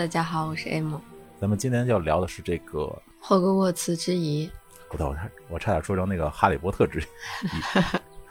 [0.00, 0.96] 大家好，我是 M。
[1.38, 2.90] 咱们今天要聊的是这个，
[3.20, 4.50] 霍格沃茨之遗，
[4.88, 7.02] 不对，我差我差点说成那个《哈利波特之遗》。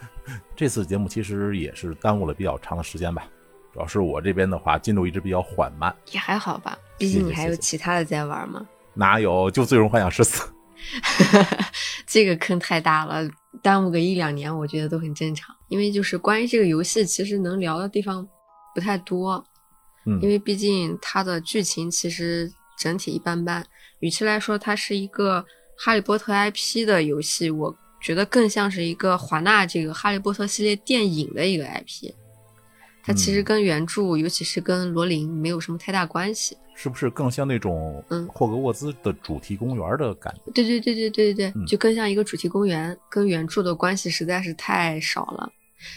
[0.58, 3.28] 这次节目其实也是耽误了比较长的时间吧，
[3.72, 5.96] 主要是我这边的话进度一直比较缓慢。
[6.12, 8.68] 也还好吧，毕竟你还有其他的在玩嘛。
[8.96, 10.44] 哪有就《最终幻想十四》？
[12.08, 13.30] 这个坑太大了，
[13.62, 15.56] 耽误个一两年，我觉得都很正常。
[15.68, 18.28] 因为就是关于这个游戏，其实能聊的地方
[18.74, 19.46] 不太多，
[20.10, 23.66] 嗯，因为毕竟它的剧情其实整体一般般。
[24.00, 25.46] 与其来说，它是一个
[25.78, 32.14] 哈利波特 IP 的游戏，我觉得更像是一个华纳这个哈利波特系列电影的一个 IP。
[33.04, 36.58] 它其实嗯跟原著，尤其是跟罗琳没有什么太大关系。
[36.76, 40.52] 是不是更像那种嗯霍格沃兹的主题公园的感觉？
[40.54, 45.52] 对对对对对对嗯对，就更像一个主题公园，跟原著的关系实在是太少了。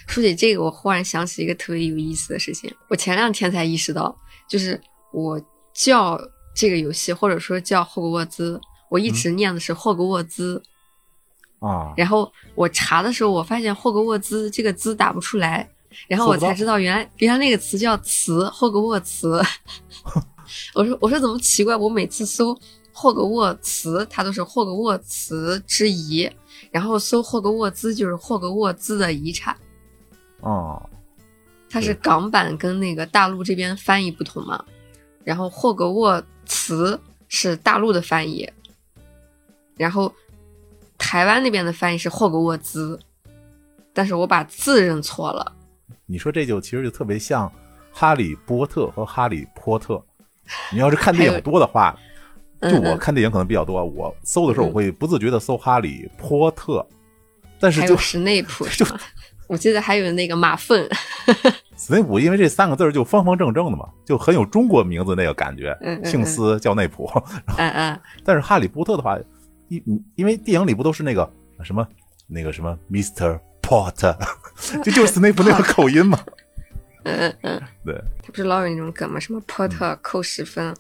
[0.07, 2.73] 说起这个，我忽然想起一个特别有意思的事情。
[2.89, 4.17] 我前两天才意识到，
[4.49, 4.81] 就是
[5.13, 5.41] 我
[5.75, 6.21] 叫
[6.55, 10.63] 这个游戏，或者说叫霍格沃兹，我一直念的是霍格沃兹。
[11.61, 15.69] 啊，然后我查的时候，我发现霍格沃兹这个字打不出来，
[16.09, 19.41] 然后我才知道原来原来那个词叫词，霍格沃茨。
[20.75, 21.77] 我说我说怎么奇怪？
[21.77, 22.59] 我每次搜
[22.93, 26.29] 霍格沃茨，它都是霍格沃茨之遗，
[26.73, 29.57] 然后搜霍格沃兹就是霍格沃兹的遗产。
[30.43, 30.89] 哦，
[31.69, 34.63] 它是港版跟那个大陆这边翻译不同嘛，
[35.25, 38.49] 然后霍格沃茨是大陆的翻译，
[39.77, 40.13] 然后
[40.99, 42.99] 台湾那边的翻译是霍格沃兹，
[43.93, 45.53] 但是我把字认错了。
[46.07, 47.49] 你说这就其实就特别像
[47.91, 49.95] 《哈利波特》和《哈利波特》。
[50.73, 51.97] 你要是看电影多的话，
[52.61, 56.87] 就我看电影可能比较多，我搜的时候嗯我会不自觉的搜《哈利波特》，
[57.59, 59.01] 但是就还有史内普就 是吗？
[59.53, 60.89] 我记得还有那个马粪，
[61.77, 67.05] 斯内普，因为这三个字儿就方方正正的嘛，就很有中国名字那个感觉，嗯嗯姓斯叫内普。
[67.59, 69.19] 嗯嗯，但是《哈利波特》的话，
[69.69, 71.31] 因因为电影里不都是那个
[71.63, 71.87] 什么
[72.27, 73.39] 那个什么 Mr.
[73.61, 74.17] Potter，
[74.83, 76.19] 就就是斯内普那个口音嘛。
[77.05, 79.21] 嗯嗯嗯，对，他不是老有那种梗吗？
[79.21, 80.75] 什么波特扣十分。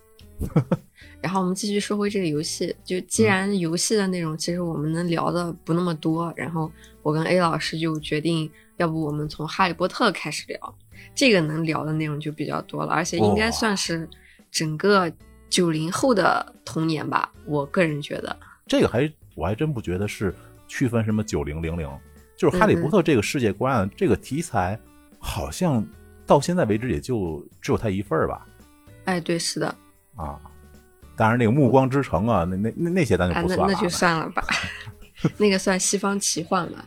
[1.20, 6.68] 然后我们继续说回这个游戏，就既然游戏的内容其实我们能聊的不那么多，然后
[7.02, 10.74] 我跟 A 老师就决定，要不我们从哈利波特开始聊，
[11.14, 14.08] 这个能聊的内容就比较多了，而且应该算是
[14.50, 15.12] 整个
[15.48, 18.36] 九零后的童年吧，我个人觉得。
[18.66, 20.34] 这个还我还真不觉得是
[20.66, 21.88] 区分什么九零零零，
[22.36, 24.78] 就是《哈利波特》这个世界观啊，这个题材
[25.18, 25.84] 好像
[26.26, 28.46] 到现在为止也就只有他一份儿吧。
[29.04, 29.74] 哎，对，是的，
[30.16, 30.40] 啊，
[31.16, 33.68] 当然那个《暮光之城》啊，那那那那些咱就啊，不算了啊。
[33.68, 34.44] 那那就算了吧，
[35.36, 36.84] 那个算西方奇幻吧，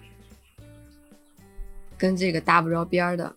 [2.06, 3.36] 跟这个搭不着边儿的。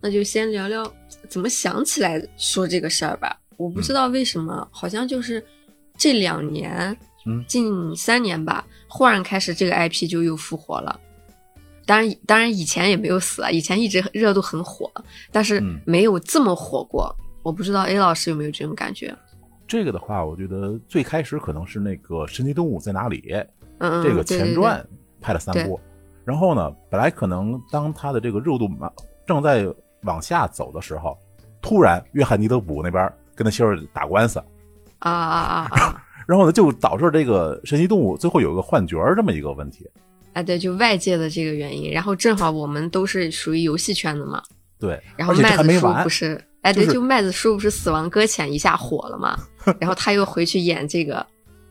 [0.00, 0.92] 那就先聊聊
[1.28, 3.40] 怎么想起来说这个事儿吧。
[3.56, 5.42] 我不知道为什么，好像就是
[5.96, 6.94] 这两年，
[7.24, 11.00] 嗯近三年吧，忽然开始这个 IP 就又复活了。
[11.86, 14.92] 当然，当然以前也没有死啊，以前一直热度很火，
[15.32, 17.14] 但是嗯没有这么火过。
[17.42, 19.16] 我不知道 A 老师有没有这种感觉？
[19.66, 23.22] 这个的话，我觉得最开始可能是那个《神奇动物在哪里》
[24.02, 24.86] 这个前传
[25.22, 25.80] 拍了三部，
[26.24, 28.90] 然后呢，本来可能当他的这个热度嘛
[29.26, 29.66] 正在
[30.02, 31.16] 往下走的时候，
[31.60, 34.38] 突然约翰尼德普那边跟他媳妇打官司，
[35.00, 36.02] 啊啊啊啊！
[36.26, 39.86] 然后呢，就导致这个神奇动物最后有一个幻觉这么一个问题。
[40.32, 44.42] 哎，对，就外界的这个原因，然后正好我们都是属于游戏圈的嘛，
[44.80, 49.38] 对，然后麦子叔不，是，哎，对，就麦子叔不是《死亡搁浅》一下火了嘛，
[49.78, 51.24] 然后他又回去演这个，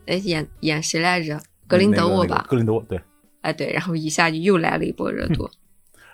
[0.05, 1.39] 哎，演演谁来着？
[1.67, 2.45] 格林德沃那个那个吧？
[2.49, 3.01] 格林德沃对。
[3.43, 5.49] 哎，对，然后一下就又来了一波热度。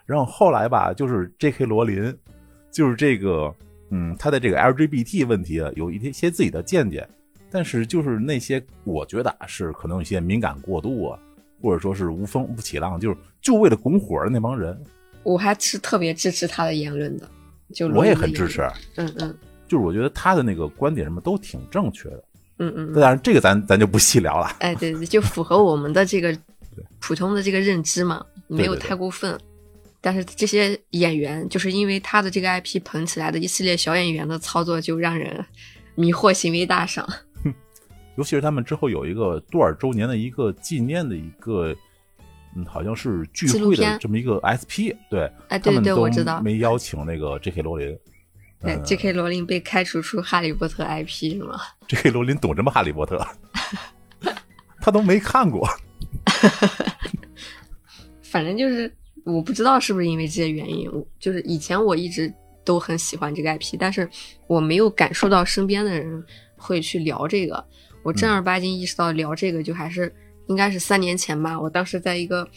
[0.06, 1.66] 然后后来吧，就是 J.K.
[1.66, 2.14] 罗琳，
[2.72, 3.54] 就是这个，
[3.92, 7.08] 嗯，他的这个 LGBT 问题啊，有一些些自己的见解，
[7.52, 11.20] 但是就是那些我觉得啊是可能有些敏感过度啊，
[11.62, 14.75] 或者说是无风不起浪，就是就为了拱火的那帮人，
[15.24, 17.30] 我还是特别支持他的言论的，
[17.74, 18.62] 就我也很支持。
[18.96, 19.38] 嗯嗯
[19.68, 22.24] 就是我觉得他的那个观点什么都挺正确的，
[22.58, 24.48] 嗯嗯，当然这个咱咱就不细聊了。
[24.62, 26.36] 哎，对对，就符合我们的这个
[27.00, 29.39] 普通的这个认知嘛，没有太过分。
[30.01, 35.45] 但是这些演员，就是因为他的这个 IP 捧起来的一系列小演员的操作，就让人
[35.95, 37.07] 迷惑行为大赏。
[38.16, 41.75] 尤其是他们之后有一个多少周年的一个纪念的一个，
[42.56, 46.42] 嗯，好像是聚会的这么一个 SP，对，哎，对对我知道。
[46.42, 47.62] 没邀请那个 J.K.
[47.62, 47.98] 罗琳。
[48.62, 49.13] 对嗯，J.K.
[49.13, 52.10] 罗琳被开除出哈利波特 IP 是吗？J.K.
[52.10, 53.25] 罗琳懂什么哈利波特？
[54.81, 55.65] 他都没看过。
[58.22, 58.92] 反正就是
[59.26, 62.32] 我不知道是不是因为这些原因，我就是以前我一直
[62.64, 64.08] 都很喜欢这个 IP，但是
[64.48, 66.24] 我没有感受到身边的人
[66.56, 67.64] 会去聊这个。
[68.04, 70.14] 我正儿八经意识到聊这个，就还是
[70.48, 71.60] 应该是三年前吧。
[71.60, 72.48] 我当时在一个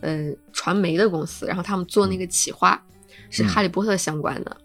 [0.00, 2.82] 呃传媒的公司，然后他们做那个企划
[3.28, 4.56] 是哈利波特相关的，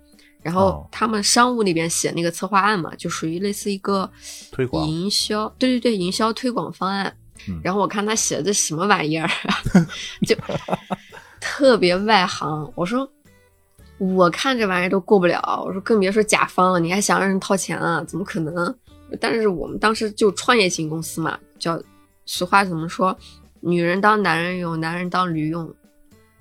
[0.41, 4.09] 然后哦他们商务那边写那个策划案嘛，就属于类似一个
[4.51, 7.15] 推广营销，对对对，营销推广方案。
[7.63, 9.29] 然后我看他写的这什么玩意儿，
[10.27, 10.35] 就
[11.39, 12.71] 特别外行。
[12.75, 13.09] 我说
[13.97, 18.03] 我看这玩意儿都过不了，我说更别说甲方了，你还想让人掏钱啊？
[18.07, 18.75] 怎么可能？
[19.19, 21.81] 但是我们当时就创业型公司嘛，叫
[22.25, 23.17] 俗话怎么说？
[23.59, 25.71] 女人当男人用，男人当驴用。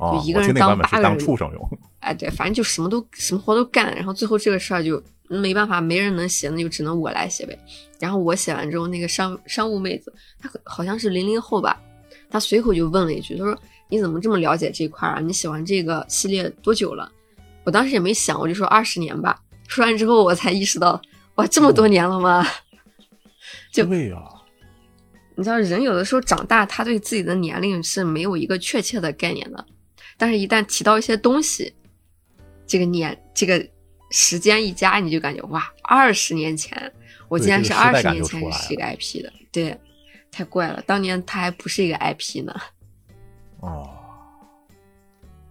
[0.00, 1.78] 哦，就一个人当当八个人畜生用。
[2.00, 7.56] 哎，对，反正就什么都什么活都干，然后最后这个事儿就没办法，没人能写，那就只能我来写呗。
[7.98, 11.78] 然后我写完之后，那个商商务妹子，她好像是零零后吧，
[12.30, 13.56] 她随口就问了一句，她说
[13.90, 15.20] ：“你怎么这么了解这块儿啊？
[15.20, 17.12] 你喜欢这个系列多久了？”
[17.64, 19.38] 我当时也没想，我就说二十年吧。
[19.68, 21.00] 说完之后，我才意识到，
[21.34, 22.46] 哇，这么多年了吗？
[23.70, 24.16] 就对呀、
[25.36, 29.64] 你知道，人有的时候长大，他对自己的年龄是没有一个确切的概念的，
[30.20, 31.72] 但是一旦提到一些东西，
[32.66, 33.66] 这个年这个
[34.10, 36.92] 时间一加，你就感觉哇，二十年前
[37.26, 39.74] 我对竟然是二十年前是一个 IP 的，对，
[40.30, 42.54] 太怪了，当年他还不是一个 IP 呢。
[43.60, 43.88] 哦，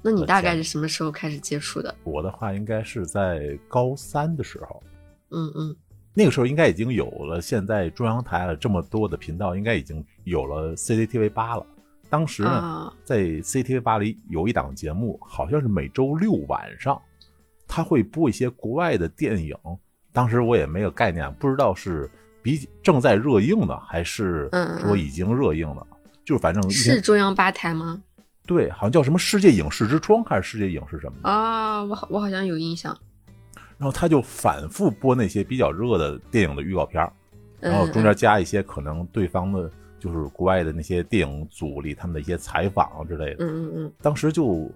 [0.03, 1.95] 那你大概是什么时候开始接触的？
[2.03, 4.83] 我的话应该是在高三的时候，
[5.31, 5.75] 嗯嗯
[6.13, 11.65] 那个时候应该已经有了现在中央台了这么多的频道，应该已经有了 CCTV 八了。
[12.09, 16.99] 当时呢，啊在 CCTV 八里有一档节目，好像是每周六晚上，
[17.67, 19.55] 他会播一些国外的电影。
[20.11, 22.09] 当时我也没有概念，不知道是
[22.41, 25.85] 比正在热映的，还是说已经热映了。
[26.25, 28.01] 就是反正是中央八台吗？
[28.47, 31.29] 对，好像叫什么世界影视之窗还是世界影视什么的。
[31.29, 32.97] 啊，我好我好像有印象。
[33.77, 37.07] 然后他就反复播那些比较热的电影的预告片
[37.59, 43.45] 然后中间加一些可能对方的，就是国外的那些电影组里他们的一些采访啊之类的。
[43.45, 44.71] 嗯嗯嗯当时就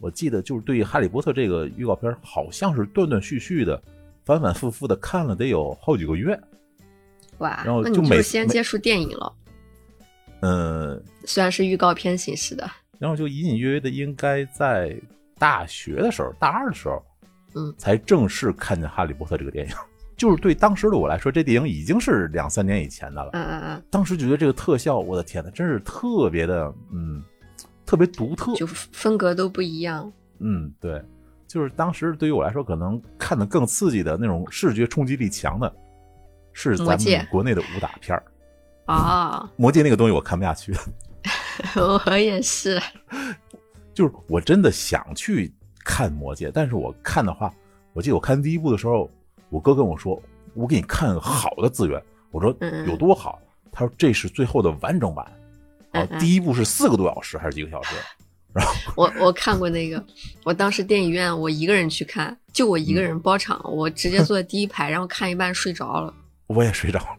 [0.00, 3.80] 我记得就是对《哈利波特》这个预告片，好像是断断续续的、
[4.24, 6.38] 反反复复的看了得有好几个月。
[7.38, 9.32] 哇，然后就就每每先接触电影了，
[10.40, 12.70] 嗯，虽然是预告片形式的。
[12.98, 14.96] 然后就隐隐约约的应该在
[15.36, 17.02] 大学的时候，大二的时候，
[17.54, 19.74] 嗯，才正式看见《哈利波特》这个电影。
[20.16, 23.30] 就是对当时的我来说，这电影已经是两三年以前的了。
[23.32, 23.82] 嗯嗯嗯。
[23.90, 27.22] 当时觉得这个特效，我的天呐，真是特别的，嗯，
[27.84, 28.54] 特别独特。
[28.54, 30.10] 就风格都不一样。
[30.38, 31.02] 嗯，对，
[31.46, 35.72] 就是当时对于我来说，可能看的更刺激的那种视觉冲击力强的，
[36.52, 38.22] 是咱们国内的武打片儿。
[38.86, 40.74] 啊，魔戒那个东西我看不下去，
[42.06, 42.80] 我也是。
[43.94, 47.54] 就是我真的想去看魔戒，但是我看的话，
[47.92, 49.08] 我记得我看第一部的时候，
[49.50, 50.20] 我哥跟我说，
[50.54, 53.40] 我给你看好的资源，我说嗯有多好？
[53.72, 55.24] 他说这是最后的完整版，
[55.90, 57.96] 啊嗯，嗯第一部是四个多小时还是几个小时？
[58.54, 60.04] 然后我我看过那个，
[60.44, 66.14] 我当时电影院我一个人去看，就我一个人包场，我直接坐在第一排，然后看一半睡着了。
[66.46, 67.18] 我也睡着了。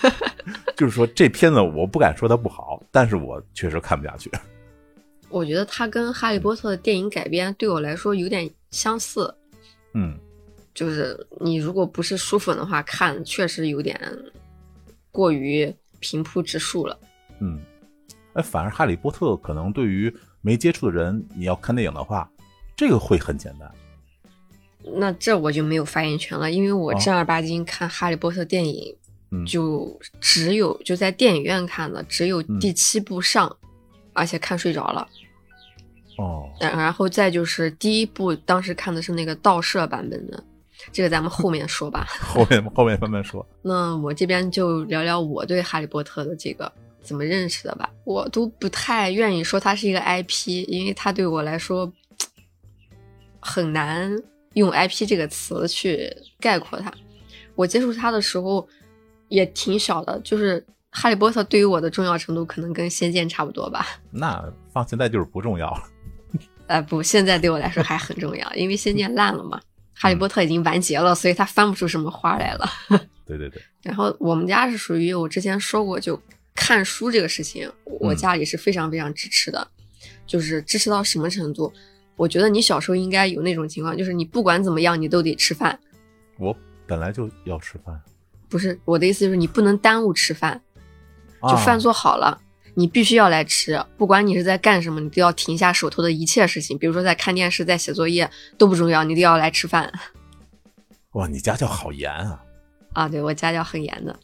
[0.76, 4.30] 就是说这片子我不敢说它不好，但是我确实看不下去。
[5.28, 9.34] 我觉得它跟《哈利波特》的电影改编对我来说有点相似，
[9.92, 10.18] 嗯，
[10.76, 13.98] 就是你如果不是书粉的话，看确实有点
[15.10, 16.96] 过于平铺直述了。
[17.40, 17.58] 嗯，
[18.34, 22.30] 哎，反而《哈利波特》可能对于没接触的人，你要看电影的话，
[22.76, 23.72] 这个会很简单。
[24.98, 28.94] 那这我就没有发言权了，因为我哦正儿八经看《哈利波特》电影，
[29.30, 33.56] 嗯，就只有就在电影院看的，只有嗯第七部上，
[34.12, 35.08] 而且看睡着了。
[36.18, 40.44] 哦，然然后再就是第一部，当时看的是那个盗摄版本的，
[40.92, 42.06] 这个咱们后面说吧。
[42.20, 43.44] 后面后面慢慢说。
[43.62, 46.70] 那我这边就聊聊我对哈利波特的这个
[47.02, 47.90] 怎么认识的吧。
[48.04, 51.92] 我都不太愿意说它是一个 IP，因为它对我来说
[53.40, 54.10] 很难
[54.54, 56.92] 用 IP 这个词去概括它。
[57.54, 58.68] 我接触它的时候
[59.28, 63.86] 也挺小的，就是哈利波特对于我的重要程度可能跟仙剑差不多吧。
[64.10, 65.82] 那放现在就是不重要了。
[66.66, 69.60] 呃，不，现在对我来说还很重要，因为仙剑烂了嘛，
[69.98, 72.68] 哈利波特已经完结了，所以他翻不出什么花来了。
[73.26, 76.20] 对对对，然后我们家是属于我之前说过，就
[76.54, 79.66] 看书这个事情，我嗯家里是非常非常支持的，
[80.26, 81.72] 就是支持到什么程度？
[82.14, 85.78] 我觉得你小时候应该有那种情况，就是你不管怎么样，你都得吃饭。
[86.38, 86.54] 我
[86.86, 88.00] 本来就要吃饭，
[88.48, 90.60] 不是我的意思，就是你不能耽误吃饭，
[91.42, 92.40] 就啊饭做好了，
[92.78, 99.90] 你必须要来吃，不管你是在干什么，你都要停下手头的一切事情，比如说在看电视、在写作业都不重要，你都要来吃饭。
[101.12, 102.42] 哇，你家教好严啊！
[102.92, 104.14] 啊，对我家教很严的，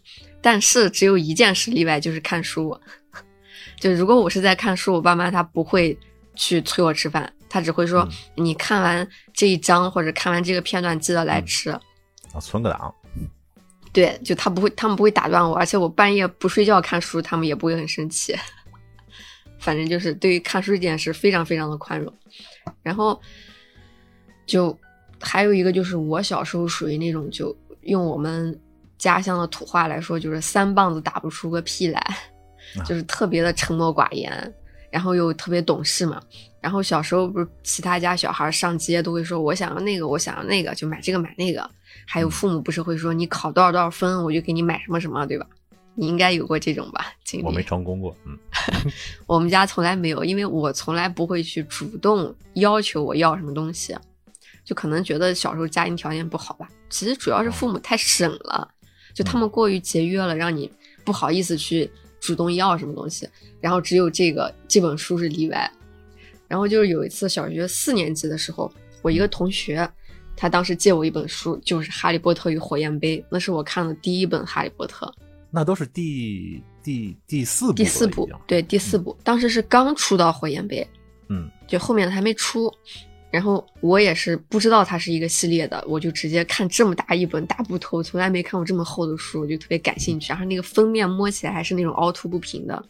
[0.42, 2.78] 但是只有一件事例外，就是看书。
[3.80, 5.99] 就如果我是在看书，我爸妈他不会
[6.35, 8.06] 去催我吃饭，他只会说
[8.37, 11.71] 你看完这一章或者看完这个片段，记得来吃。
[11.71, 11.80] 啊，
[12.38, 12.94] 存个档。
[13.92, 18.34] 对，就他不会，他们不会打断我，而且我半夜不睡觉看书，他们也不会很生气。
[19.61, 22.12] 反正就是对于看书这件事非常非常的宽容。
[22.82, 23.20] 然后
[24.46, 24.76] 就
[25.20, 28.58] 还有一个就是我小时候属于那种就用我们
[28.99, 32.02] 家乡的土话来说，就是三棒子打不出个屁来，
[32.87, 34.54] 就是特别的沉默寡言，
[34.90, 36.20] 然后又特别懂事嘛。
[36.61, 41.70] 然后小时候不是其他家小孩上街都会说我想要那个，我想要那个，就买这个买那个。
[42.06, 45.46] 还有父母不是会说你考多少多少分，我就给你买什么什么，对吧？
[45.94, 47.44] 你应该有过这种吧经历？
[47.44, 48.38] 我没成功过，嗯，
[49.26, 53.94] 我们家从来没有，因为我从来不会去主动要求我要什么东西，
[54.64, 56.66] 就可能觉得小时候家庭条件不好吧。
[56.88, 58.66] 其实主要是父母太省了，
[59.12, 60.72] 就他们过于节约了，让你
[61.04, 63.28] 不好意思去主动要什么东西。
[63.61, 65.70] 然后只有这个这本书是例外。
[66.49, 68.72] 然后就是有一次小学四年级的时候，
[69.02, 69.87] 我一个同学。
[70.42, 75.06] 他当时借我一本书，就是《哈利波特与火焰杯》，那是我看的第一本《哈利波特》。
[75.52, 79.16] 那都是第第第四部，第四部，对，第四部。
[79.22, 80.84] 当时是刚出到火焰杯，
[81.28, 82.68] 嗯，就后面的还没出。
[83.30, 90.30] 然后我也是不知道它是一个系列的，我就直接看这么大一本大部头，从来没看过这么厚的书，我就特别感兴趣。
[90.30, 92.84] 然后那个封面摸起来还是那种凹凸不平的，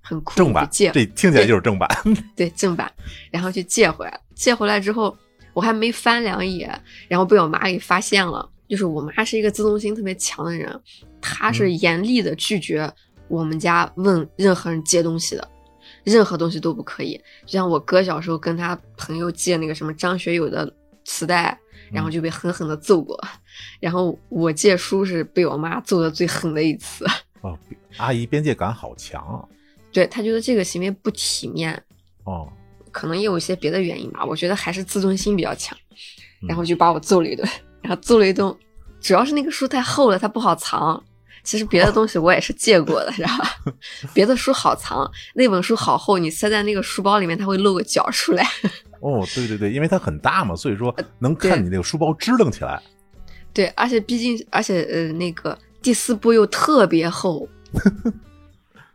[0.00, 0.34] 很酷。
[0.34, 1.88] 正版，借，这听起来就是正版。
[2.34, 2.92] 对，正版。
[3.30, 5.16] 然后就借回来，借回来之后。
[5.56, 8.46] 我还没翻两眼，然后被我妈给发现了。
[8.68, 10.78] 就是我妈是一个自尊心特别强的人，
[11.18, 12.92] 她是严厉的拒绝
[13.26, 15.48] 我们家问任何人借东西的，
[16.04, 17.18] 任何东西都不可以。
[17.46, 20.70] 就像我哥小时候跟他朋友借那个什么张学友的
[21.06, 21.58] 磁带，
[21.90, 23.18] 然后就被狠狠的揍过。
[23.80, 27.06] 然后我借书是被我妈揍的最狠的一次。
[27.40, 27.58] 哦，
[27.96, 29.42] 阿姨边界感好强啊！
[29.90, 31.82] 对她觉得这个行为不体面。
[32.24, 32.52] 哦。
[32.96, 35.76] 可能也有一些别的原因吧，我觉得还是自尊心比较强，
[36.48, 37.46] 然后就把我揍了一顿，
[37.82, 38.56] 然后揍了一顿，
[39.02, 41.04] 主要是那个书太厚了，它不好藏。
[41.44, 43.38] 其实别的东西我也是借过的，是吧？
[44.14, 48.42] 别的书好藏，那本书好厚，你塞在那个书包里面，它会露个角出来。
[49.00, 52.82] 哦，对对对，因为它很大嘛，所以说能看你那个书包支棱起来。
[53.52, 57.46] 对，而且毕竟，而且呃，那个第四部又特别厚。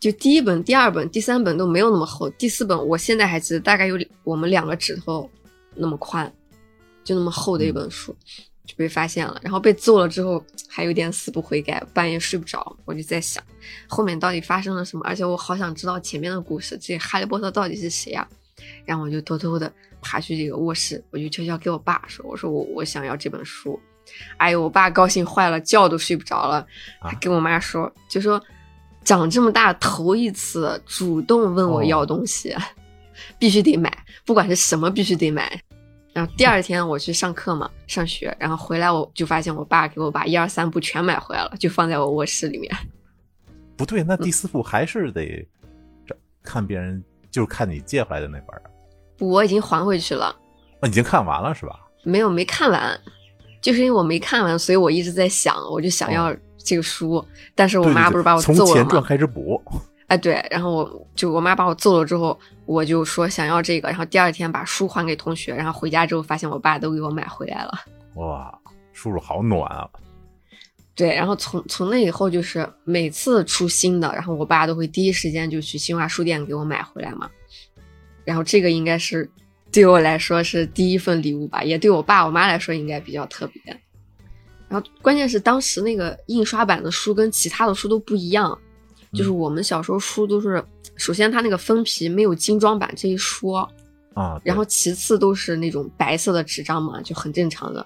[0.01, 5.29] 就第一本、第二本、第三本都没有那么厚，第四本我现在还记得，大概有我们两个指头
[5.75, 6.29] 那么宽，
[7.03, 8.11] 就那么厚的一本书，
[8.65, 13.43] 就被发现了，然后被揍了之后还有点死不悔改，半夜睡不着，我就在想
[13.87, 18.27] 后面到底发生了什么，而且我好想知道前面的故事，这哈利波特到底是谁啊？
[18.85, 23.79] 然后我就偷偷的爬去这个卧室，我就悄悄给我爸说，我说我我想要这本书，
[24.37, 26.65] 哎呦，我爸高兴坏了，觉都睡不着了，
[27.01, 28.43] 还跟我妈说，就说。
[29.03, 32.55] 长这么大头一次主动问我要东西，
[33.39, 33.91] 必须得买，
[34.25, 35.59] 不管是什么必须得买。
[36.13, 42.71] 然后第二天我去上课嘛， 上学，然后回来我就发现我爸给我把一二三部全买回来了，就放在我卧室里面。
[43.77, 45.47] 不对，那第四部还是得
[46.43, 48.61] 看别人，就是看你借回来的那本。
[49.17, 50.35] 不，我已经还回去了。
[50.81, 51.79] 那已经看完了是吧？
[52.03, 52.99] 没有，没看完，
[53.61, 56.35] 就是因为我没看完，所以我一直在想，我就想要。
[56.63, 57.23] 这个书，
[57.55, 58.65] 但是我妈不是把我揍了吗？
[58.65, 59.61] 从前传开始补。
[60.07, 67.71] 哎，对，然后我就我妈把我揍了之后，我就说想要这个，然后第二天把书还给同学，然后回家之后发现我爸都给我买回来了。
[68.15, 68.53] 哇，
[68.91, 69.87] 叔叔好暖啊！
[70.93, 77.29] 对，然后从从那以后就是每次出新的，然后我爸都会第一时间就去新华书店给我买回来嘛。
[78.25, 79.27] 然后这个应该是
[79.71, 83.61] 对我来说是第一份礼物吧，也对我爸我妈来说应该比较特别。
[84.71, 88.57] 然后关键是当时那个印刷版的书跟其他的书都不一样，
[89.11, 90.63] 就是我们小时候书都是，
[90.95, 93.69] 首先它那个封皮没有精装版这一说
[94.13, 97.85] 啊，然后其次都是那种白色的纸张嘛，就很正常的。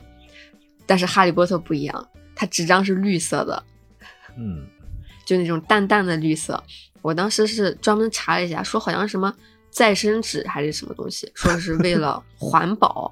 [0.86, 3.63] 但是哈利波特不一样，它纸张是绿色的，
[4.38, 4.68] 嗯，
[5.25, 6.63] 就那种淡淡的绿色。
[7.01, 9.34] 我当时是专门查了一下，说好像什么
[9.72, 13.12] 再生纸还是什么东西，说是为了 环保。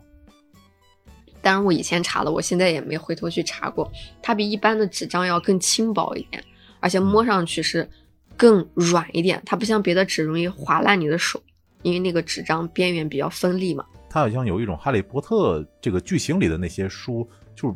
[1.44, 3.92] 当然，我以前查了，我现在也没回头去查过。
[4.22, 6.44] 它比一般的纸张要更轻薄一点，
[6.80, 7.88] 而且摸上去是
[8.36, 9.40] 更软一点。
[9.46, 11.40] 它不像别的纸容易划烂你的手，
[11.82, 13.86] 因为那个纸张边缘比较锋利嘛。
[14.10, 17.76] 它好像有一种《哈利波特》这个剧情里的那些书，就是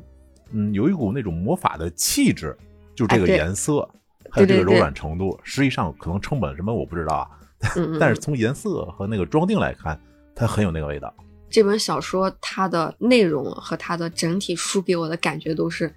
[0.52, 2.58] 嗯，有一股那种魔法的气质，
[2.96, 3.88] 就这个颜色。
[4.30, 7.30] 还有这个柔对对对软程度，实际上可能成本什么我不知道啊，
[7.78, 9.98] 嗯嗯， 但是从颜色和那个装订来看，
[10.36, 11.14] 它很有那个味道。
[11.50, 15.94] 这本小说它的内容和它的整体书给我的感觉都是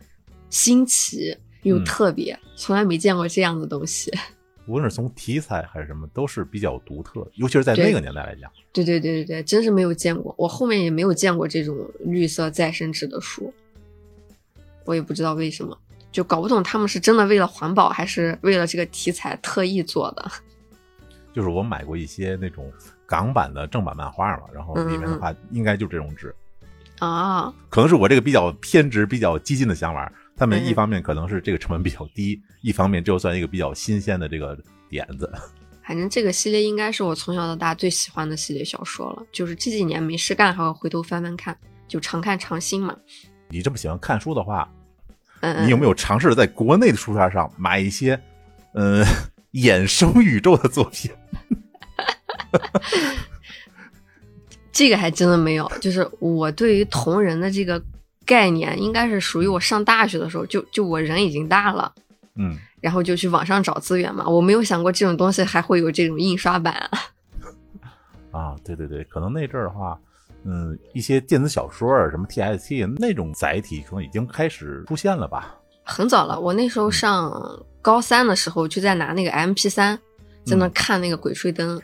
[0.49, 4.13] 新奇又嗯特别，从来没见过这样的东西。
[4.67, 8.49] 无论是从题材还是什么，都是比较独特，尤其是在那个年代来讲。
[8.73, 13.53] 对对对对对，真是没有见过，我后面也没有见过这种绿色再生纸的书，
[14.85, 15.77] 我也不知道为什么，
[16.13, 20.31] 就搞不懂他们是真的为了环保，还是为了这个题材特意做的。
[21.33, 22.71] 就是我买过一些那种
[23.07, 26.35] 港版的正版漫画嘛，然后里面的话应该就这种纸，
[26.99, 30.13] 啊，可能是我这个比较偏执、比较激进的想法。
[30.37, 34.59] 他们嗯一方面可能是这个成本比较低，一方面就算一个比较新鲜的这个
[34.89, 35.31] 点子。
[35.85, 41.57] 反正这个系列应该是我从小到大最喜欢的系列小说了，就是这几年没事干还会回头翻翻看，
[41.89, 42.97] 就常看常新嘛。
[43.49, 44.71] 你这么喜欢看书的话，
[45.41, 48.19] 嗯嗯，你有没有尝试在国内的书摊上买一些，
[48.73, 49.05] 呃，
[49.53, 51.11] 衍生宇宙的作品？
[54.73, 57.83] 这个还真的没有，就是我对于同人的这个
[58.25, 61.93] 概念，应该是属于我上大学的时候，就就我人已经大了，
[62.37, 64.27] 嗯，然后就去网上找资源嘛。
[64.27, 66.89] 我没有想过这种东西还会有这种印刷版。
[68.31, 69.99] 啊，对对对，可能那阵儿的话，
[70.45, 75.55] 嗯，一些电子小说啊，什么 TST 那种载体，可能已经开始出现了吧？
[75.91, 77.33] 很早了，我那时候上
[77.83, 79.99] 高三的时候就在拿那个 MP 三，
[80.45, 81.77] 在那看那个《鬼吹灯》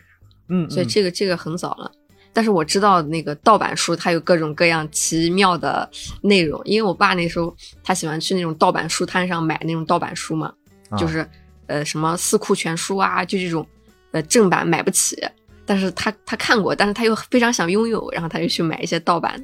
[0.49, 1.91] 嗯，所以嗯这个这个很早了。
[2.33, 5.89] 但是我知道那个盗版书它有各种各样奇妙的
[6.21, 10.53] 内容，因为我爸那时候他喜欢去那种盗版书摊上买那种盗版书嘛，
[10.91, 11.27] 啊就是
[11.67, 13.67] 呃什么四库全书啊，就这种
[14.13, 15.17] 呃正版买不起，
[15.65, 19.43] 但是他他看过，但是他又非常想拥有，然后他就去买一些盗版，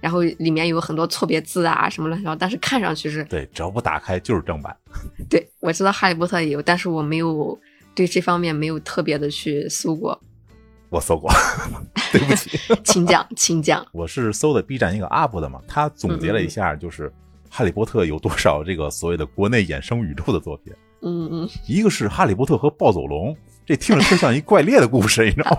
[0.00, 4.76] 然后里面有很多错别字啊什么乱七八糟，但是看上去是对，只要不打开就是正版。
[5.28, 7.58] 对我知道哈利波特也有，但是我没有
[7.94, 10.18] 对这方面没有特别的去搜过，
[10.90, 11.30] 我搜过，
[12.12, 17.08] 对不起， 请讲请讲，我是搜的 B 站一个 UP 的嘛，他总结了一下，就是
[17.50, 20.72] 《哈利波特》有多少这个所谓的国内衍生宇宙的作品。
[21.02, 21.48] 嗯嗯。
[21.66, 23.34] 一个是《哈利波特和暴走龙》，
[23.66, 25.58] 这听着特像一怪猎的故事，你知道吗？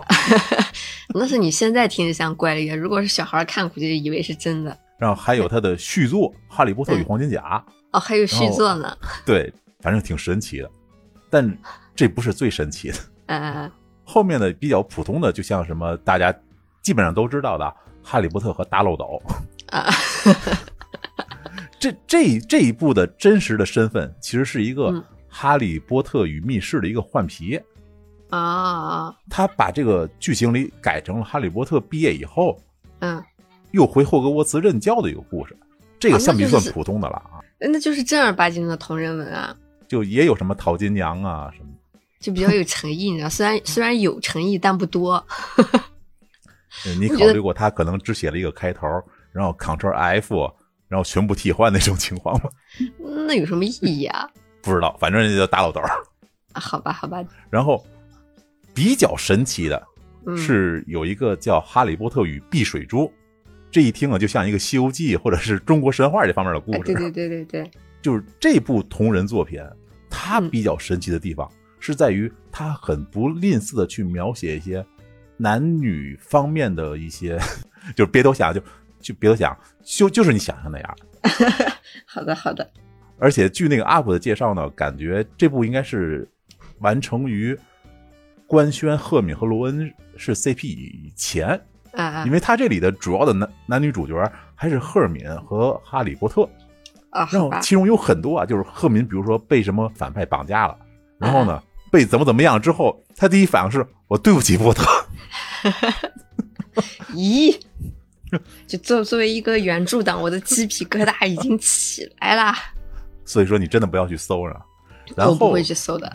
[1.14, 4.76] 那是你现在听着像怪猎，如果是小孩看，估计以为是真的。
[4.98, 7.42] 然后还有他的续作《哈利波特与黄金甲》，
[7.92, 8.98] 哦，还有续作呢。
[9.26, 10.70] 对，反正挺神奇的。
[11.30, 11.58] 但
[11.94, 13.70] 这不是最神奇的，呃，
[14.06, 16.34] 后面的比较普通的，就像什么大家
[16.82, 17.66] 基本上都知道的
[18.02, 19.22] 《哈利波特和大漏斗》
[19.76, 19.94] 啊，
[21.78, 27.60] 这这这一部的真实的身份，其实是一个嗯《哈利波特与密室》的一个换皮。
[28.30, 32.58] 啊，他把这个剧情里改成了哈利波特毕业以后
[33.00, 33.24] 嗯，
[33.72, 35.58] 又回霍格沃茨任教的一个故事，
[36.00, 37.40] 这个算不算普通的了啊？
[37.60, 39.56] 那就是正儿八经的同人文啊，
[39.88, 41.70] 就也有什么淘金娘啊什么，
[42.20, 45.24] 就比较有诚意，你知道， 虽然虽然有诚意，但不多。
[46.86, 48.88] 呃你考虑过他可能只写了一个开头，
[49.32, 50.48] 然后 Ctrl F，
[50.88, 52.50] 然后全部替换那种情况吗？
[53.26, 54.30] 那有什么意义啊？
[54.62, 55.80] 不知道，反正人家叫大漏斗。
[55.82, 55.90] 啊
[56.54, 57.84] 好吧，好吧，然后
[58.78, 59.88] 比较神奇的
[60.28, 63.00] 嗯，是有一个叫《哈利波特与碧水珠》，
[63.72, 66.84] 这一听啊，就像一个《西游记》或者是中国神话这方面的故哎，事。
[66.84, 67.72] 对对对对对，
[68.04, 69.60] 就是这部同人作品，
[70.12, 74.86] 它嗯比较神奇的地方、是在于它很不吝啬的去描写一些
[75.38, 77.40] 男女方面的一些，
[77.96, 78.62] 就是别多想，就
[79.00, 80.98] 就别多想，就就是你想象那样。
[82.06, 82.70] 好的好的，
[83.18, 86.30] 而且据那个 UP 的介绍呢，感觉这部应该是
[86.80, 87.58] 完成于
[88.48, 91.50] 官宣赫敏和罗恩是 CP 以前，
[91.92, 94.16] 啊啊因为他这里的主要的男男女主角
[94.56, 96.50] 还是赫敏和哈利波特。
[97.10, 100.78] 啊，然后，其中有很多啊，就是赫敏，比如说被什么反派绑架了，
[101.18, 104.86] 然后呢被怎么怎么样之后，他第一反应是我对不起波特，
[107.16, 107.58] 咦，
[108.68, 112.54] 就作作为一个原著党，我的鸡皮疙瘩已经起来了。
[113.24, 114.62] 所以说你真的不要去搜了。
[115.16, 116.12] 然我不后会去搜的。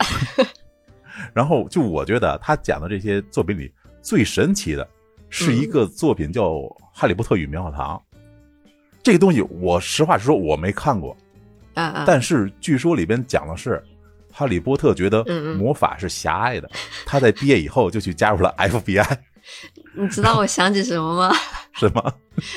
[1.33, 3.71] 然后就我觉得他讲的这些作品里
[4.01, 4.87] 最神奇的
[5.29, 6.49] 是一个作品叫
[6.93, 8.01] 《哈利波特与棉花糖》。
[9.01, 11.15] 这个东西我实话实说我没看过，
[11.73, 13.83] 啊啊，但是据说里边讲的是，
[14.31, 15.23] 哈利波特觉得
[15.55, 16.69] 魔法是狭隘的，
[17.05, 19.17] 他在毕业以后就去加入了 FBI，
[19.95, 21.35] 你知道我想起什么吗？
[21.75, 22.13] 什么？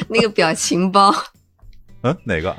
[0.09, 1.13] 那个表情包，
[2.03, 2.57] 嗯，哪个？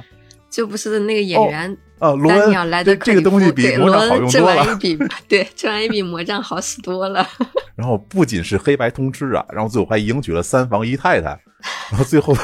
[0.49, 4.55] 就不是那个演员啊，罗恩，这这个东西 比魔杖好用多了。
[4.57, 7.27] 玩意比对这玩意比魔杖好使多了。
[7.75, 11.29] 然后不仅是黑白通吃啊，然后最后还迎娶了三房姨太太，
[11.91, 12.35] 然后最后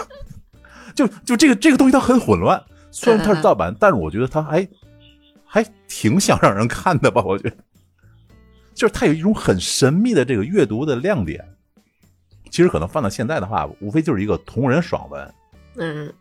[0.96, 2.62] 就就这个这个东西它很混乱。
[2.92, 4.68] 虽然它是盗版，但是我觉得它还
[5.46, 7.24] 还挺想让人看的吧？
[7.26, 7.56] 我觉得，
[8.76, 11.44] 就是它有一种很神秘的这个阅读的亮点。
[12.52, 15.34] 其实可能放到现在的话，无非就是一个同人爽文。
[15.78, 16.14] 嗯，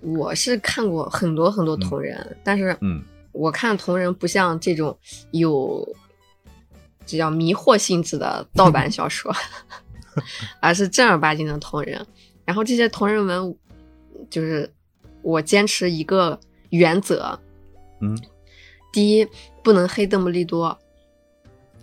[0.00, 3.02] 我是看过很多很多同人，但是嗯。
[3.32, 4.98] 我看同人不像这种
[5.30, 5.88] 有
[7.06, 9.32] 这叫迷惑性质的盗版小说，
[10.58, 12.04] 而是正儿八经的同人。
[12.44, 13.56] 然后这些同人文，
[14.28, 14.68] 就是
[15.22, 16.36] 我坚持一个
[16.70, 17.38] 原则：
[18.00, 18.18] 嗯。
[18.92, 19.28] 第一，
[19.62, 20.76] 不能黑邓布利多；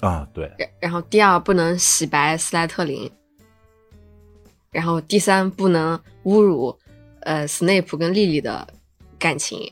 [0.01, 3.10] 啊，对，然然后第二，不能洗白斯莱特林；
[4.69, 6.77] 然后第三，不能侮辱
[7.28, 8.66] 呃斯内普跟莉莉的
[9.20, 9.70] 感情。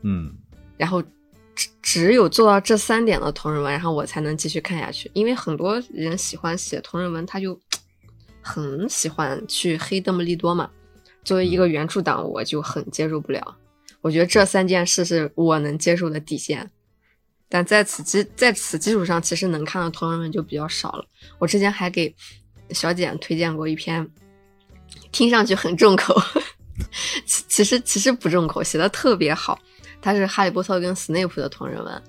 [0.00, 0.34] 嗯
[0.78, 1.02] 然后
[1.54, 5.10] 只只有做到这三点的同人文，然后我才能继续看下去。
[5.12, 7.60] 因为很多人喜欢写同人文，他就
[8.40, 10.70] 很喜欢去黑邓布利多嘛。
[11.22, 13.56] 作为一个原著党，我就很接受不了。
[14.00, 16.70] 我觉得这三件事是我能接受的底线。
[17.48, 21.06] 但在此基在此基础上，其实能看到同人文就比较少了。
[21.38, 22.14] 我之前还给
[22.70, 24.10] 小简推荐过一篇，
[25.12, 26.14] 听上去很重口，
[27.24, 29.58] 其其实其实不重口，写的特别好。
[30.00, 32.02] 它是哈利波特跟斯内普的同人文，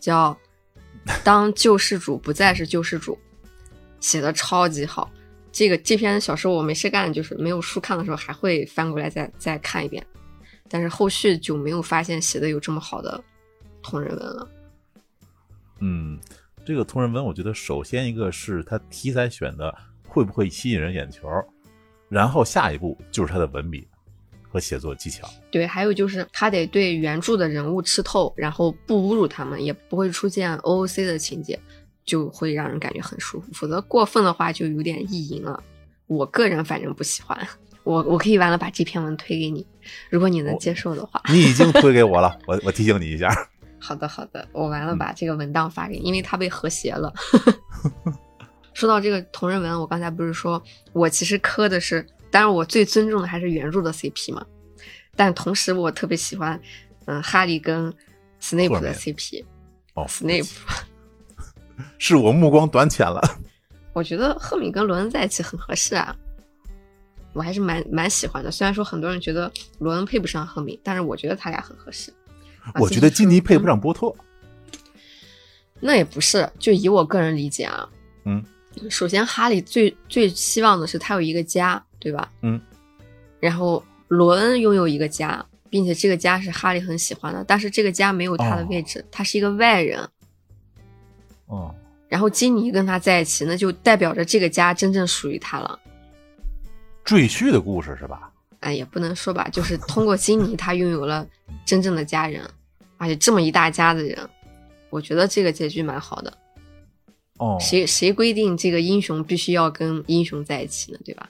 [0.00, 0.32] 叫
[1.22, 3.14] 《当救世主不再是救世主》，
[4.00, 5.10] 写的超级好。
[5.50, 10.02] 这个这篇小说我没事干，就是没有书看的时候还会翻过来再再看一遍，
[10.66, 13.22] 但是后续就没有发现写的有这么好的
[13.82, 14.48] 同人文了。
[15.80, 16.18] 嗯，
[16.64, 19.76] 这个同人文，我觉得首先一个是它题材选的
[20.08, 21.28] 会不会吸引人眼球，
[22.08, 23.86] 然后下一步就是它的文笔
[24.52, 25.26] 和写作技巧。
[25.50, 31.58] 对，还有就是他得对原著的人物吃透，然后不侮辱他们，也不会出现 OOC 的情节，
[32.04, 33.46] 就会让人感觉很舒服。
[33.54, 35.62] 否则过分的话就有点意淫了。
[36.06, 37.48] 我个人反正不喜欢。
[37.84, 39.66] 我我可以完了把这篇文推给你，
[40.10, 41.20] 如果你能接受的话。
[41.30, 43.28] 你已经推给我了，我我提醒你一下。
[43.80, 47.12] 好的好的，我完了把这个文档发给你，因为它被和谐了。
[48.72, 50.62] 说到这个同人文，我刚才不是说
[50.92, 54.44] 我其实磕的是，当然我最尊重的还是原著的 CP 嘛，
[55.14, 56.60] 但同时我特别喜欢，
[57.04, 57.94] 嗯，哈利跟
[58.40, 59.44] 斯内普的 CP。
[59.94, 60.48] 哦，斯内普，
[61.98, 63.20] 是我目光短浅了。
[63.92, 66.16] 我觉得赫敏跟罗恩在一起很合适啊，
[67.34, 68.50] 我还是蛮蛮喜欢的。
[68.50, 72.10] 虽然说很多人觉得罗恩配不上赫敏，但是我觉得他俩很合适。
[72.80, 74.10] 我觉得金妮配不上波特。
[75.78, 77.86] 那也不是，就以我个人理解啊，
[78.24, 78.42] 嗯，
[78.88, 82.28] 首先哈利最最希望的是他有一个家，对吧？
[82.40, 82.60] 嗯，
[83.38, 90.00] 然后罗恩拥有一个家，并且这个家是哈利很喜欢的，但是这个家没有他的位置，他是一个外人。
[91.46, 91.72] 哦，
[92.08, 95.78] 然后金妮跟他在一起，那就代表着这个家真正属于他了。
[97.04, 98.32] 赘婿的故事是吧？
[98.60, 101.26] 哎，也不能说吧，就是通过金妮，他拥有了
[101.64, 102.42] 真正的家人，
[102.98, 104.18] 而且这么一大家子人，
[104.90, 106.32] 我觉得这个结局蛮好的。
[107.38, 110.98] 哦，谁谁规定这个英雄必须要跟英雄在一起呢？
[111.04, 111.28] 对吧？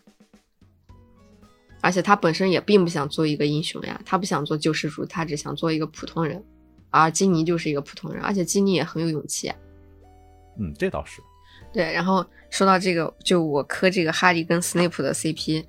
[1.82, 6.42] 而且他本身也并不想做一个英雄呀，他不想做救世主，他只想做一个普通人。
[6.88, 9.50] 而金妮就是一个普通人，而且金妮也很有勇气。
[10.60, 11.20] 嗯，这倒是。
[11.72, 15.64] 对，然后说到这个，就我磕这个哈利跟斯内普的 CP，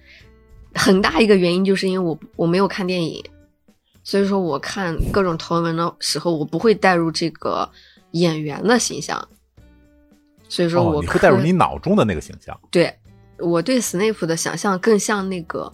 [0.75, 3.23] 很大一个原因就是因为我我没有看电影，
[4.03, 7.69] 所以说我看各种同文的时候，我不会带入这个
[8.11, 9.25] 演员的形象，
[10.49, 12.59] 所以说我、哦、你会带入你脑中的那个形象。
[12.69, 12.93] 对，
[13.39, 15.71] 我对斯内普的想象更像那个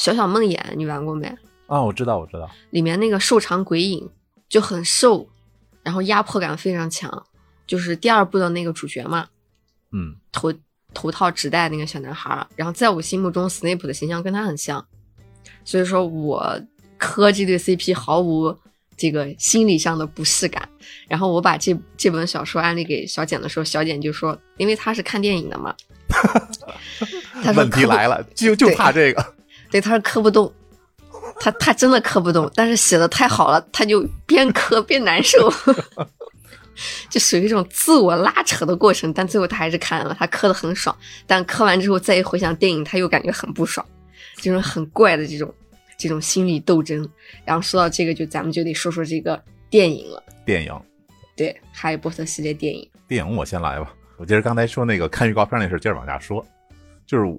[0.00, 1.26] 小小梦魇，你玩过没？
[1.66, 4.08] 啊、哦，我知道，我知道，里面那个瘦长鬼影
[4.48, 5.28] 就很瘦，
[5.82, 7.26] 然后压迫感非常强，
[7.66, 9.28] 就是第二部的那个主角嘛。
[9.92, 10.50] 嗯，头
[10.94, 14.82] 头套纸袋那个小男孩，然后在我心目中，斯内普的形象跟他很像，
[15.66, 16.58] 所以说我
[16.96, 18.56] 磕这对 CP 毫无
[18.96, 20.66] 这个心理上的不适感。
[21.08, 25.76] 然后我把这这本小说安利给小简的时候，小简就说，因为他是看电影的嘛，
[27.54, 29.34] 问题来了，就就怕这个，
[29.70, 30.52] 对，他是磕不动，
[31.40, 35.52] 他他真的磕不动，但是写的太好了，他就边磕边难受。
[37.10, 40.96] 就属于一种自我拉扯的过程，但最后他还是看了，他磕的很爽。
[41.26, 43.84] 但磕完之后再一回想电影，他又感觉很不爽，
[44.36, 45.52] 这种很怪的这种
[45.98, 47.06] 这种心理斗争。
[47.44, 50.22] 然后说到这个，就咱们就得说说这个电影了。
[50.46, 50.80] 电影，
[51.36, 52.88] 对，哈利波特系列电影。
[53.06, 53.92] 电影我先来吧。
[54.16, 56.42] 我接着刚才说那个看预告片那事，接着往下说。
[57.06, 57.38] 就是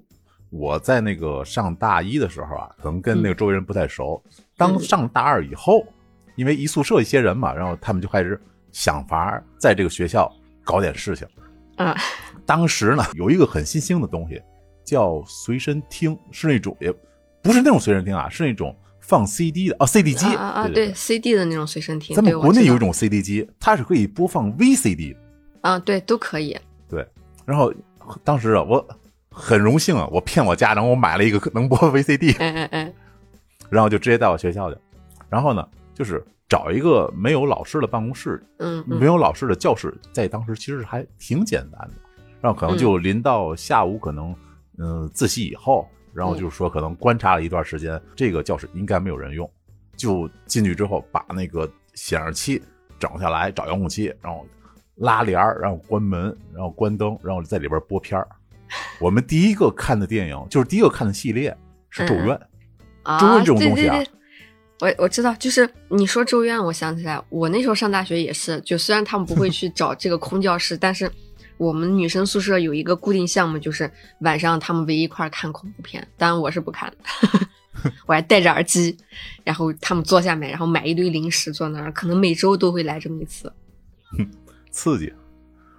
[0.51, 4.23] 我在那个上大一的时候啊，可能跟那个周围人不太熟。
[4.55, 5.83] 当上大二以后，
[6.35, 8.39] 因为一宿舍一些人嘛，然后他们就开始。
[8.73, 10.31] 想法在这个学校
[10.63, 11.27] 搞点事情，
[11.75, 11.93] 啊，
[12.47, 14.41] 当时呢有一个很新兴的东西，
[14.85, 16.89] 叫随身听，是那种也
[17.41, 25.19] 不是那种随身听啊，是那种放 CD 的哦，CD 机啊啊啊，对对 CD 的那种随身听，咱们国内有一种 CD 机，它是可以播放 VCD 的。
[25.59, 26.57] 啊，对，都可以。
[26.87, 27.05] 对，
[27.45, 27.73] 然后
[28.23, 28.87] 当时啊，我
[29.33, 32.93] 很荣幸啊，我骗我家长，我买了一个 能播 VCD，
[33.69, 34.77] 然后就直接带我学校去。
[35.29, 41.93] 然后呢，就是找一个没有老师的办公室，嗯嗯没有老师的教室，在当时其实还挺简单的。
[42.41, 44.35] 然后可能就临到下午，可能
[44.77, 49.49] 嗯、呃自习以后，然后就是说可能观察了一段时间，这个教室应该没有人用，
[49.95, 52.61] 就进去之后把那个显示器
[52.99, 54.45] 整下来，找遥控器，然后
[54.95, 58.27] 拉帘儿，然后关门，然后关灯，然后在里边播片儿。
[58.99, 61.55] 我们第一个看的电影就是第一个看的系列
[61.89, 62.27] 是《咒怨》，
[63.03, 64.11] 啊，咒怨这种东西啊对对对
[64.79, 71.11] 我我知道，就是你说咒怨，我想起来，我那时候上大学也是，就虽然他们不会 去找这个空教室，但是
[71.57, 77.47] 我们女生宿舍有一个固定项目，就是晚上他们围一块看恐怖片，当然我是不看的，
[78.07, 78.97] 我还戴着耳机，
[79.43, 83.53] 然后他们坐下面，然后买一堆零食坐那儿，可能每周都会来这么一次。
[84.71, 85.13] 刺激。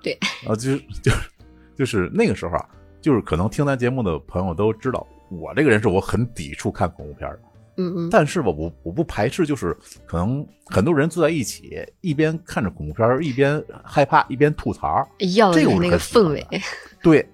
[0.01, 1.19] 对，啊，就是就是
[1.77, 2.69] 就是那个时候啊，
[3.03, 7.41] 就是可能听咱节目的朋友都知道，我这个人是我很抵触看恐怖片的。
[7.77, 15.07] 嗯嗯，但是吧，我我不排斥，就是可能很多人坐在一起，一边看着恐怖片儿，一边害怕，一边吐槽。
[15.37, 16.47] 要的是那个这个我是很喜欢氛围。
[17.03, 17.29] 对，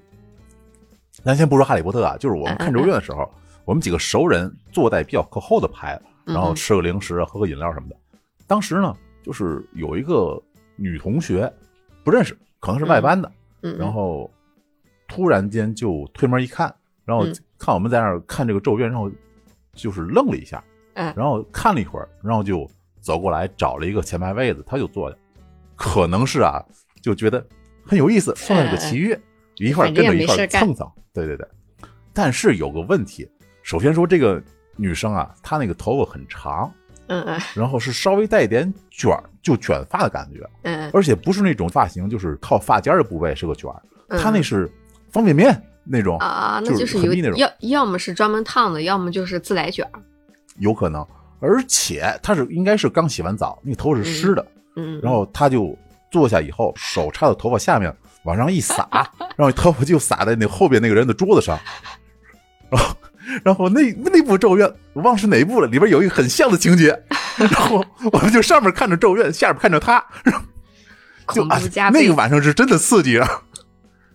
[1.25, 3.29] 咱先不说哈利波特啊，就是我们看咒怨的时候，
[3.65, 7.97] 我们几个熟人坐在比较靠后的排，嗯然后吃个零食，喝个饮料什么的。
[8.47, 10.41] 当时呢，就是有一个
[10.77, 11.53] 女同学
[12.05, 14.31] 不认识，可能是外班的，然后
[15.09, 16.73] 突然间就推门一看，
[17.05, 17.35] 然后嗯。
[17.61, 19.11] 看我们在那儿看这个咒怨，然后
[19.73, 20.63] 就是愣了一下，
[20.95, 21.13] 嗯。
[21.17, 25.17] 然后看了一会儿，然后就走过来找了一个前排位子，他就坐下，
[25.75, 26.65] 可能是啊，
[27.03, 27.45] 就觉得
[27.85, 29.19] 很有意思，碰到这个奇遇，
[29.57, 31.45] 一块儿跟着一块儿蹭蹭，对对对。
[32.13, 33.29] 但是有个问题，
[33.65, 34.41] 首先说这个
[34.77, 36.73] 女生啊，她那个头发很长，
[37.09, 37.41] 嗯嗯。
[37.57, 44.71] 然后是稍微带一点卷儿，就卷发的感觉，嗯，而且不是那种发型，就是靠发尖儿的部位是个卷儿，嗯她那是
[45.11, 50.01] 方便面那种，啊，那就就是有那种要要么是专门烫的，要么就是自来卷儿。
[50.59, 51.07] 有可能，
[51.41, 55.77] 而且他是应该是刚洗完澡，那个头是湿的，嗯，然后他就
[56.11, 57.95] 坐下以后，手插到头发下面
[58.25, 58.89] 往上一撒，
[59.37, 61.59] 然后头发就撒在那后边那个人的桌子上，
[62.71, 62.97] 然后
[63.45, 66.89] 然后那那部咒怨我忘是哪一部了，里边有一个很像的情节，
[67.39, 70.43] 然后我们就上面看着咒怨，下面看着他，然后
[71.35, 72.03] 就恐啊怖加倍。
[72.03, 73.43] 那个晚上是真的刺激啊！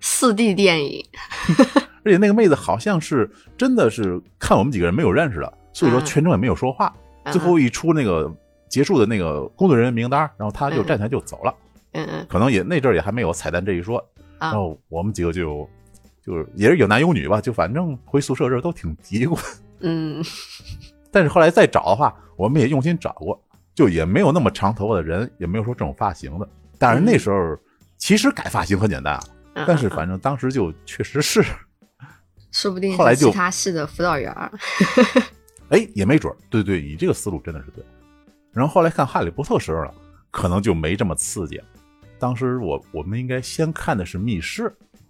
[0.05, 1.01] 四 D 电影，
[2.03, 6.93] 而且那个妹子好像是真的是看我们几个人没有认识的，所以说嗯全程也没有说话。
[7.31, 8.29] 最后一出那个
[8.67, 11.55] 结束的那个工作人员名单，然后她就嗯站起来就走了。
[11.93, 13.97] 嗯嗯可能也那阵儿也还没有彩蛋这一说，
[14.39, 15.65] 啊然后我们几个就
[16.21, 19.39] 就是也是有男有女吧，就反正回宿舍这都挺嘀咕。
[19.79, 20.21] 嗯
[21.11, 23.41] 但是后来再找的话，我们也用心找过，
[23.73, 26.49] 就也没有那么长头发的人，也没有说这种发型的。
[26.77, 27.57] 但是那时候
[27.97, 31.43] 其实改发型很简单啊，嗯，但是嗯反正当时就确实是，
[32.51, 34.51] 说不定后来就其他系的辅导员儿。
[35.69, 36.35] 哎，也没准儿。
[36.49, 37.83] 对对，你这个思路真的是对。
[38.51, 39.91] 然后后来看《哈利波特》时候呢，
[40.29, 41.65] 可能就没这么刺激了。
[42.19, 44.63] 当时我我们应该先看的是《密室》，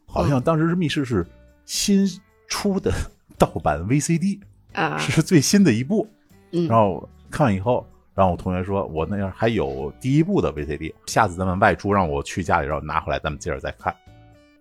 [0.06, 1.25] 好像当时是《密室》是
[1.65, 2.08] 新
[2.47, 2.91] 出的
[3.38, 4.39] 盗版 VCD，
[4.73, 6.08] 啊，是最新的一部。
[6.51, 13.93] 嗯然后看完以后，然后我同学说，我那样还有第一部的 VCD，下次咱们外出让我去家里，然后拿回来，咱们接着再看。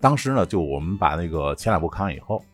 [0.02, 2.44] 当时呢，就我们把那个前两部看完以后，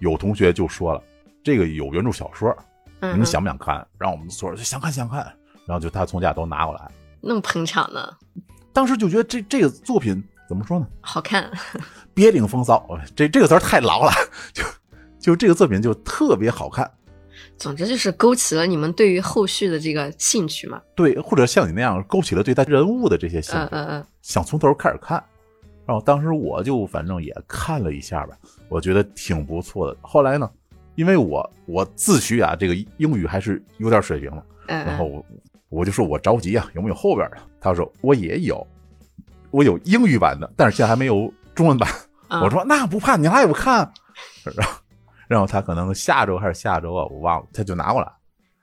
[0.00, 1.02] 有同学就说了，
[1.42, 2.54] 这个有原著小说，
[3.00, 3.74] 嗯你们想不想看？
[3.96, 5.20] 然后我们所有人就想看想看，
[5.66, 6.90] 然后就他从家都拿过来。
[7.22, 8.06] 那么捧场呢？
[8.74, 10.86] 当时就觉得这这个作品怎么说呢？
[11.00, 11.50] 好看，
[12.12, 12.86] 别领风骚，
[13.16, 14.12] 这这个词儿太牢了，
[14.52, 14.62] 就
[15.18, 16.90] 就这个作品就特别好看。
[17.56, 20.80] 总之就是勾起了你们对于后续的这个兴趣嘛。
[20.94, 25.22] 对，或者像你那样勾起了对他人物的这些兴趣，嗯嗯嗯想从头开始看。
[25.90, 29.98] 然后当时我就反正也看了一下吧，我觉得挺不错的。
[30.00, 30.48] 后来呢，
[30.94, 35.26] 因为我我自诩啊，这个英语还是有点水平的，嗯嗯，然后我
[35.68, 37.38] 我就说我着急啊，有没有后边的？
[37.60, 38.64] 他说我也有，
[39.50, 41.90] 我有英语版的，但是现在还没有中文版。
[42.28, 43.78] 嗯我说那不怕，你来我看。
[44.44, 44.80] 然后
[45.26, 48.08] 然后他可能下周还是下周啊，我忘了，他就拿过来。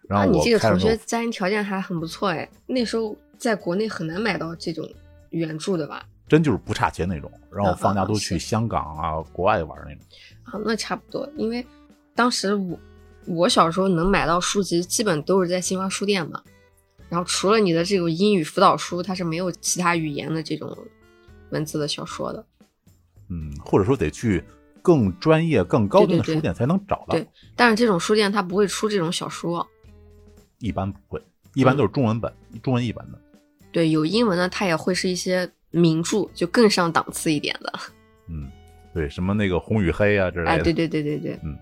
[0.07, 4.89] 然啊，后我你这个同学家庭条件还很不错哎，那时候在国内很难买到这种
[5.31, 6.05] 原著的吧？
[6.27, 10.03] 真就是不差钱那种，然后放假都去香港啊、国外玩那种。
[10.43, 11.65] 啊，那差不多，因为
[12.13, 12.79] 当时我
[13.25, 16.41] 我小时候能买到书籍，基本都是在新华书店嘛。
[17.09, 20.77] 然后除了你的这种英语辅导书，它是没有其他语言的这种
[21.51, 22.45] 文字的小说的。
[23.29, 24.43] 嗯，或者说得去
[24.81, 27.13] 更专业、更高端的书店才能找到。
[27.13, 29.65] 对但是这种书店它不会出这种小说，
[30.59, 31.21] 一般不会，
[31.53, 33.19] 一般都是中文本，中文译本的。
[33.71, 37.73] 对，有英文的它也会是一些名著，就更上档次一点的。
[38.27, 38.49] 嗯，
[38.93, 40.51] 对，什么那个《红与黑》啊之类的。
[40.51, 41.39] 哎，对对对对对。
[41.43, 41.57] 嗯。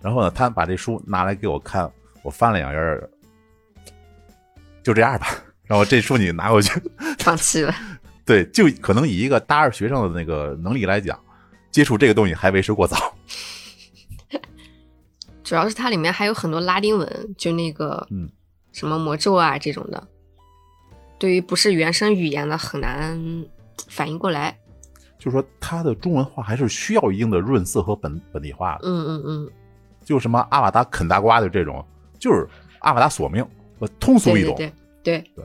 [0.00, 1.90] 然后呢，他把这书拿来给我看，
[2.22, 3.08] 我翻了两页，
[4.82, 5.28] 就这样吧。
[5.64, 6.78] 然后这书你拿回去，
[7.18, 7.74] 放弃了。
[8.26, 11.18] 对，就可能以一个大二学生的那个能力来讲，
[11.70, 13.14] 接触这个东西还为时过早。
[15.42, 18.28] 主要是它里面还有很多拉丁文，就那个嗯，
[18.72, 20.08] 什么魔咒啊这种的，
[21.24, 23.18] 对于不是原生语言的很难
[23.88, 24.54] 反应过来。
[25.18, 28.80] 就是说，它的中文化还是需要一定的润色和本本地化的。
[28.82, 29.50] 嗯嗯嗯。
[30.04, 31.82] 就什么阿瓦达啃大瓜的这种，
[32.18, 32.46] 就是
[32.80, 33.42] 阿瓦达索命，
[33.98, 34.54] 通俗易懂。
[34.54, 34.70] 对
[35.02, 35.44] 对对。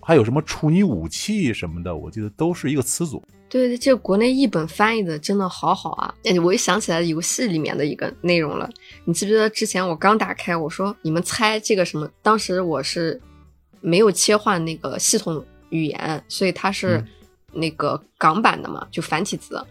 [0.00, 3.22] 还有什么处女武器什么的，我记得都是一个词组。
[3.46, 6.14] 对对，这国内译本翻译的真的好好啊！
[6.24, 8.70] 哎，我又想起来游戏里面的一个内容了。
[9.04, 12.10] 你记不记得之前我刚打开，我说你们猜这个什么？
[12.22, 13.20] 当时我是
[13.80, 17.04] 没有切换那个系统语言，所以它是
[17.52, 19.64] 那个港版的嘛，就繁体字。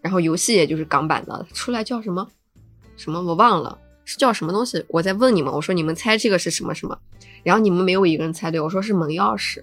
[0.00, 2.26] 然后游戏也就是港版的，出来叫什么
[2.96, 4.82] 什么我忘了，是叫什么东西？
[4.88, 6.98] 我在问你们，我说你们猜这个是什么什么？
[7.42, 9.62] 然后你们没有一个人猜对，我说是门钥匙，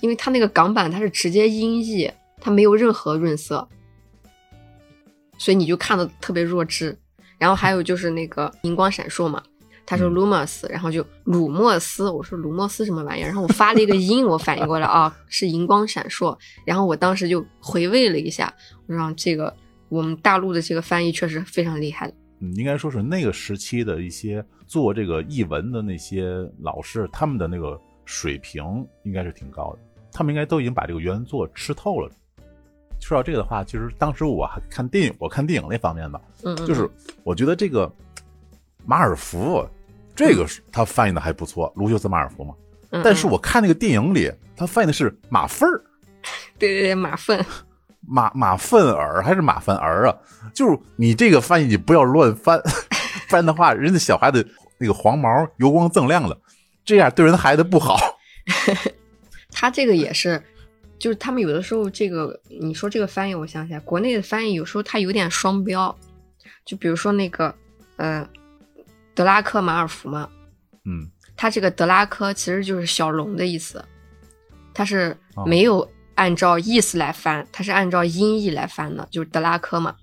[0.00, 2.10] 因为它那个港版它是直接音译，
[2.40, 3.68] 它没有任何润色，
[5.38, 6.98] 所以你就看的特别弱智。
[7.38, 9.42] 然后还有就是那个荧光闪烁嘛，
[9.84, 13.26] 他说 lumos，然后就鲁莫斯，我说鲁莫斯什么玩意儿？
[13.26, 16.36] 然后我发了一个音，我反应过来啊，是荧光闪烁。
[16.64, 18.52] 然后我当时就回味了一下，
[18.86, 19.54] 我说这个
[19.88, 22.12] 我们大陆的这个翻译确实非常厉害。
[22.40, 28.64] 嗯，应该说是那个时期的一些做这个译文的那些老师，他们的那个水平
[29.04, 29.78] 应该是挺高的，
[30.12, 32.10] 他们应该都已经把这个原作吃透了。
[33.00, 36.88] 说到这个的话，其实当时我还看电影，我看电影那方面吧，嗯，就是
[37.24, 37.92] 我觉得这个
[38.84, 39.68] 马尔福，
[40.14, 42.54] 这个是他翻译的还不错，卢修斯马尔福嘛。
[43.02, 45.82] 但是我看那个电影里，他翻译的是马粪儿。
[46.58, 47.44] 对对对，马粪。
[48.06, 50.16] 马马粪儿还是马粪儿啊？
[50.52, 52.60] 就是你这个翻译，你不要乱翻，
[53.28, 54.46] 不然的话，人家小孩子
[54.78, 56.36] 那个黄毛油光锃亮的，
[56.84, 57.96] 这样对人孩子不好。
[59.50, 60.42] 他这个也是。
[60.98, 65.92] 就是他们有的时候，这个你说这个翻译，我想起来，国内的翻译有时候他有点双标。
[66.64, 67.52] 就比如说那个，
[67.96, 68.24] 呃，
[69.14, 70.28] 德拉克马尔福嘛，
[70.84, 73.84] 嗯，他这个德拉科其实就是小龙的意思，
[74.74, 79.94] 他是没有按照意思来翻，他是按照音译来翻的，就是德拉科嘛。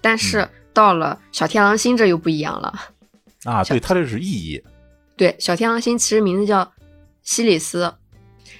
[0.00, 2.74] 但是到了小天狼星这又不一样了。
[3.44, 4.62] 啊，对，他这是意译。
[5.16, 6.72] 对，小天狼星其实名字叫
[7.22, 7.94] 西里斯，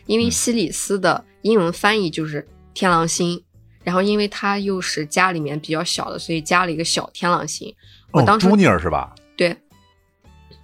[0.07, 1.24] 因为西里斯的。
[1.44, 3.44] 英文翻译就是天狼星，
[3.83, 7.70] 然后因为他又是家里面比较小的，所以加了一个小天狼星。
[8.12, 9.14] 我当时朱尼尔是吧？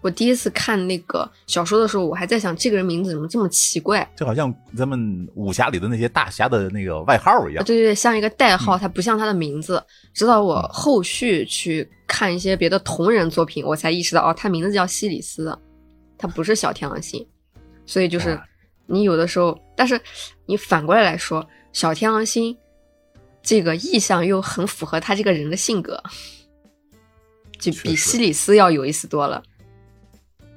[0.00, 7.64] 对，我第一次看那个小说的时候，我还在想这个人名字怎么这么奇怪，就好像咱们武侠里的那些大侠的那个外号一样。
[7.64, 9.82] 对对对，像一个代号，它不像他的名字。
[10.12, 15.56] 直到我后续去看一些别的同人作品，我才意识到哦，他名字叫西里斯，
[16.18, 17.26] 他不是小天狼星，
[17.86, 18.40] 所以就是。
[18.92, 20.00] 你有的时候，但是
[20.46, 22.58] 你反过来来说，小天狼星
[23.40, 26.02] 这个意象又很符合他这个人的性格，
[27.56, 29.40] 就比西里斯要有意思多了。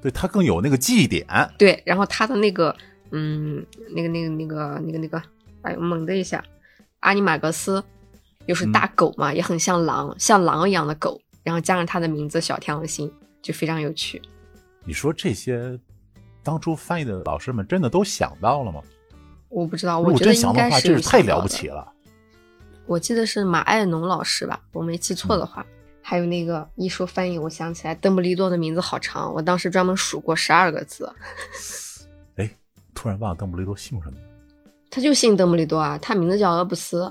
[0.03, 1.25] 对他更有那个记忆点。
[1.57, 2.75] 对，然后他的那个，
[3.09, 5.23] 嗯，那个、那个、那个、那个、那个，
[5.63, 6.43] 哎呦，猛的一下，
[6.99, 7.83] 阿尼玛格斯
[8.45, 13.11] 又是大狗嘛，也很像狼，像狼一样的狗，然后加上他的名字小天狼星，
[13.41, 14.21] 就非常有趣。
[14.85, 15.79] 你说这些。
[16.45, 18.81] 当初翻译的老师们真的都想到了吗？
[19.47, 21.89] 我不知道，我觉得应该是真太了不起了。
[22.85, 25.65] 我记得是马爱农老师吧，我没记错的话。
[26.03, 31.09] 还有那个一说翻译，我想起来邓布利多的名字好长，我当时专门数过十二个字。
[32.35, 32.49] 哎，
[32.93, 34.17] 突然忘了邓布利多姓什么？
[34.91, 37.01] 他就姓邓布利多啊，他名字叫阿布斯。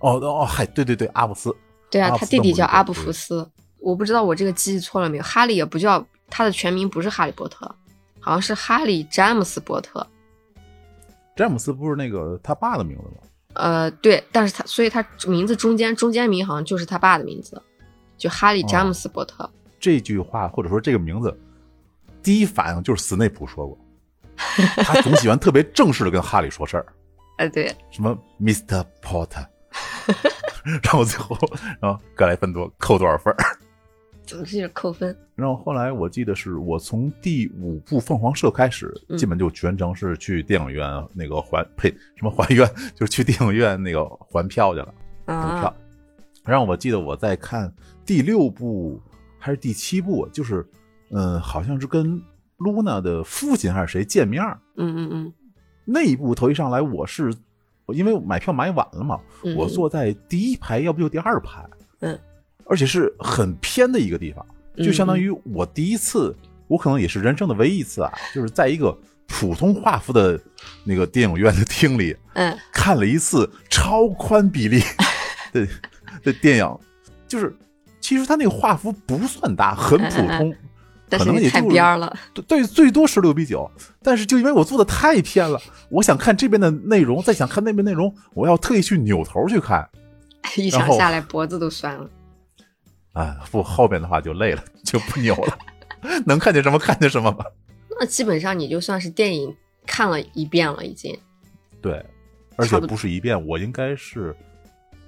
[0.00, 1.52] 哦哦，嗨，对对对，阿布斯。
[1.90, 3.50] 对啊，他弟弟叫阿布福斯。
[3.80, 5.22] 我不知道我这个记忆错了没有？
[5.24, 7.74] 哈利也不叫他的全名，不是哈利波特。
[8.20, 10.06] 好像是哈利詹姆斯波特，
[11.34, 13.22] 詹姆斯不是那个他爸的名字吗？
[13.54, 17.62] 呃，对，但是他所以他名字中间中间名好像就是他爸的名字，
[18.18, 19.48] 就哈利詹姆斯波特。
[19.80, 21.34] 这句话或者说这个名字，
[22.22, 23.78] 第一反应就是斯内普说过，
[24.76, 26.86] 他总喜欢特别正式的跟哈利说事儿。
[27.38, 28.84] 哎，对，什么 Mr.
[29.00, 29.46] Potter，
[30.82, 31.38] 然后最后
[31.80, 33.38] 然后格莱芬多扣多少分儿？
[34.26, 35.16] 总是扣分。
[35.36, 44.92] 然后后来我记得是我从第五部《凤凰社》开始，基本就全程是去电影院那个还呸什么还愿，就是去电影院那个还票去了，
[45.24, 45.72] 补票。
[46.44, 47.72] 然后我记得我在看
[48.08, 48.98] 第六部
[49.38, 50.66] 还是第七部，就是
[51.10, 52.18] 嗯，好像是跟
[52.56, 54.58] 露娜的父亲还是谁见面儿。
[54.78, 55.32] 嗯嗯嗯。
[55.84, 57.30] 那一部头一上来，我是
[57.88, 61.62] 因为买票买晚了嘛，嗯，我坐在第一排，要不就第二排，
[62.00, 62.18] 嗯，
[62.64, 64.46] 而且是很偏的一个地方，
[64.78, 65.20] 就相当嗯。
[65.20, 66.34] 于我第一次，
[66.66, 68.96] 我可能也是人生的唯一一次啊，就是在一个
[69.26, 70.40] 普通画幅的
[70.82, 72.58] 那个电影院的厅里嗯。
[72.72, 74.80] 看了一次超宽比例
[75.52, 75.68] 的
[76.24, 76.78] 的电影，
[77.28, 77.54] 就是
[78.08, 80.50] 其实它那个画幅不算大，很普通。
[80.50, 80.56] 可
[81.10, 83.70] 但是你太能也就边了，对对，最多十六比九，
[84.02, 89.86] 但是就因为我做的太偏了，我想看这边的内容，再想看那边内容，我要特意去扭头去看。
[90.56, 92.08] 一场下来脖子都酸了。
[93.12, 95.58] 啊，不后边的话就累了，就不扭了，
[96.24, 97.44] 能看见什么看见什么吧。
[98.00, 99.54] 那基本上你就算是电影
[99.86, 101.14] 看了一遍了，已经。
[101.82, 102.02] 对，
[102.56, 104.34] 而且不是一遍，我应该是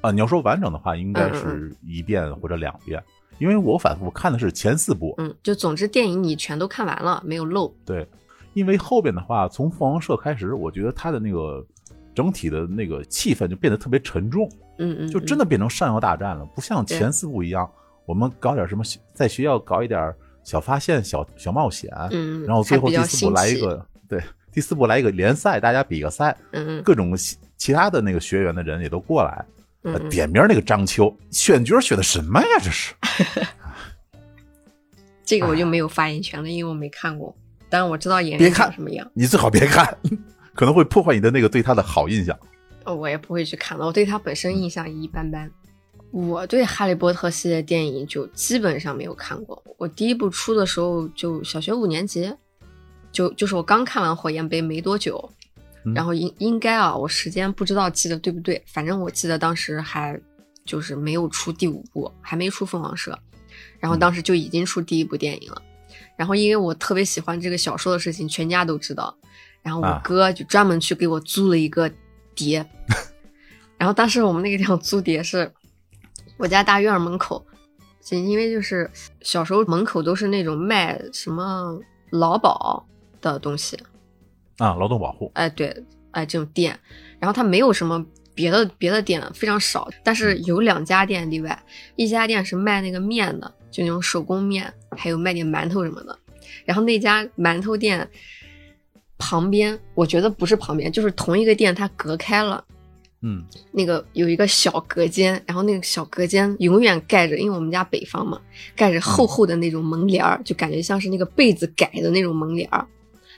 [0.01, 3.03] 啊，你要说完整的话，应该嗯是一遍或者两遍，
[3.39, 7.73] 因为我反复看的是前四部，嗯，就总之电影你全都看完了，没有漏。
[7.85, 8.07] 对，
[8.55, 11.65] 因为后边的话，从凤凰社开始，我觉得它的那个
[12.15, 14.49] 整体的那个气氛就变得特别沉重。
[14.79, 17.71] 嗯嗯，就真的的变成上校大战了，不像前四部一样，
[18.07, 18.83] 我们搞点什么
[19.13, 29.45] 在学校搞一点小发现、小小冒险，嗯，然后最后第四部来一个对，第四部来一个联赛，大家比个赛，嗯嗯各种其其他的那个学员的人也都过来，
[29.83, 32.47] 呃点名那个章丘选角选的什么呀？
[32.63, 32.95] 这是
[35.25, 37.35] 这个我就没有发言权了，因为我没看过，
[37.69, 39.97] 但是我知道演员别看长什么样，你最好别看，
[40.55, 42.37] 可能会破坏你的那个对他的好印象。
[42.85, 43.87] 哦我也不会去看了。
[43.87, 45.51] 我对他本身印象一般般。
[46.13, 49.63] 我对《哈利波特》系列电影就基本上没有看过。
[49.77, 52.33] 我第一部出的时候就小学五年级，
[53.13, 55.37] 就就是我刚看完《火焰杯》没多久，嗯
[55.95, 60.21] 然后应应该啊，我时间不知道记得对不对，反正我记得当时还
[60.65, 63.19] 就是没有出第五部，还没出凤凰社，
[63.79, 65.63] 然后当时就已经出第一部电影了。
[66.17, 69.17] 然后因为我特别喜欢这个小说的事情，全家都知道，
[69.63, 70.01] 然后我啊。
[70.05, 71.91] 哥就专门去给我租了一个
[72.35, 72.65] 碟，
[73.79, 75.51] 然后当时我们那个地方租碟是
[76.37, 77.45] 我家大院门口，
[78.03, 78.91] 就因为就是
[79.23, 82.87] 小时候门口都是那种卖什么劳保
[83.23, 83.79] 的东西，
[84.61, 85.75] 啊，劳动保护，哎，对，
[86.11, 86.79] 哎，这种店，
[87.19, 88.05] 然后它没有什么
[88.35, 91.61] 别的别的店，非常少，但是有两家店例外，
[91.97, 96.17] 一家店是卖那个面的，就那种手工面，还有卖点馒头什么的。
[96.67, 98.07] 然后那家馒头店
[99.17, 102.63] 旁边，我觉得不是旁边，就是同一个店，它隔开了。
[103.23, 108.41] 嗯那个有一个小隔间，然后那个小隔间永远盖着，因为我们家北方嘛，
[108.75, 112.87] 盖着厚厚的那种门帘儿，就感觉像是那个被子改的那种门帘儿，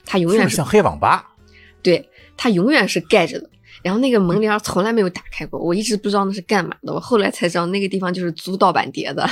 [0.05, 1.35] 它永远是是像黑网吧，
[1.81, 3.49] 对，它永远是盖着的。
[3.81, 6.93] 然后那个门帘从来没有打开过，我一直不知道那是干嘛的。
[6.93, 9.29] 我后来才知道那个地方就是租盗版碟的。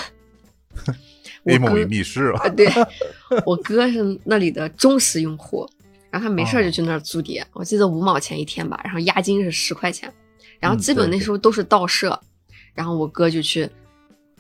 [1.44, 2.68] 我 A 梦哥与密室啊啊，对，
[3.46, 5.68] 我哥是那里的忠实用户，
[6.10, 10.12] 然后他没事就哦去那儿租碟，我记得五毛钱一天吧，然后押金是十块钱，
[10.60, 12.20] 然后嗯基本那时候都是盗摄，
[12.76, 13.68] 然后我哥就去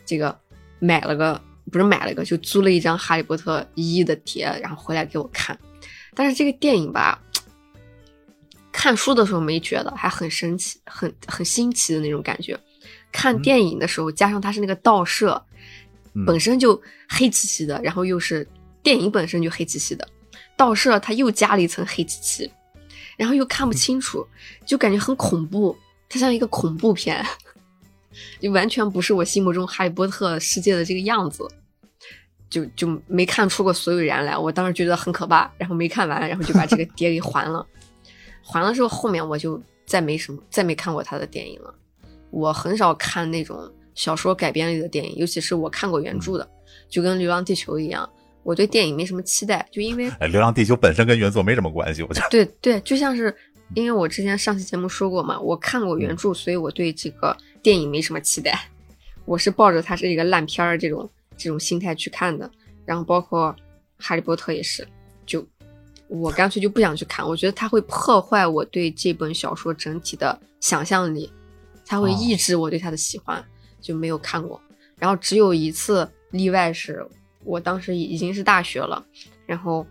[0.05, 0.37] 这个
[0.79, 5.57] 买了个，不是买了个，就租了一张《哈利波特一》的碟，然后回来给我看。
[6.13, 7.21] 但是这个电影吧，
[8.71, 12.59] 看书的时候没觉得，还很神奇，很很新奇的那种感觉。
[13.11, 13.41] 看嗯。
[13.41, 15.41] 电影的时候，加上它是那个倒摄，
[16.13, 16.25] 嗯。
[16.25, 18.47] 本身就黑漆漆的，然后又是
[18.83, 20.07] 电影本身就黑漆漆的，
[20.57, 22.51] 倒摄它又加了一层黑漆漆，
[23.17, 24.25] 然后又看不清楚，
[24.65, 25.75] 就感觉很恐怖，
[26.09, 27.25] 它像一个恐怖片，
[28.41, 31.47] 就完全不是我心目中哈利波特世界的这个样子，
[32.51, 34.37] 就就没看出个所以然来。
[34.37, 37.65] 我当时觉得很可怕，然后没看完，然后就把这个碟给还了。
[38.43, 41.73] 还了之后，后面我就再没什么，再没看过他的电影了。
[42.29, 46.47] 我很少看那种小说改编类的电影，尤其是我看过原著的，
[46.87, 48.07] 就跟《流浪地球》一样，
[48.43, 52.29] 我对电影没什么期待，就因为哎，《流浪地球》本身跟原作没什么关系，我觉得。
[52.29, 53.33] 对对，就像是
[53.75, 58.59] 因为我之前上期节目说过嘛，我看过原著，所以我对这个电影没什么期待。
[59.25, 61.09] 我是抱着它是一个烂片儿这种
[61.41, 62.49] 这种心态去看的。
[62.85, 63.55] 然后包括
[64.03, 64.87] 《哈利波特》也是，
[65.25, 65.47] 就
[66.07, 71.31] 我干脆就不想去看，我觉得它会破坏我对这本小说整体的想象力，
[71.85, 73.43] 它会哦抑制我对它的喜欢，
[73.79, 74.61] 就没有看过。
[74.97, 77.05] 然后只有一次例外是，
[77.43, 79.03] 我当时已经是大学了，
[79.45, 79.85] 然后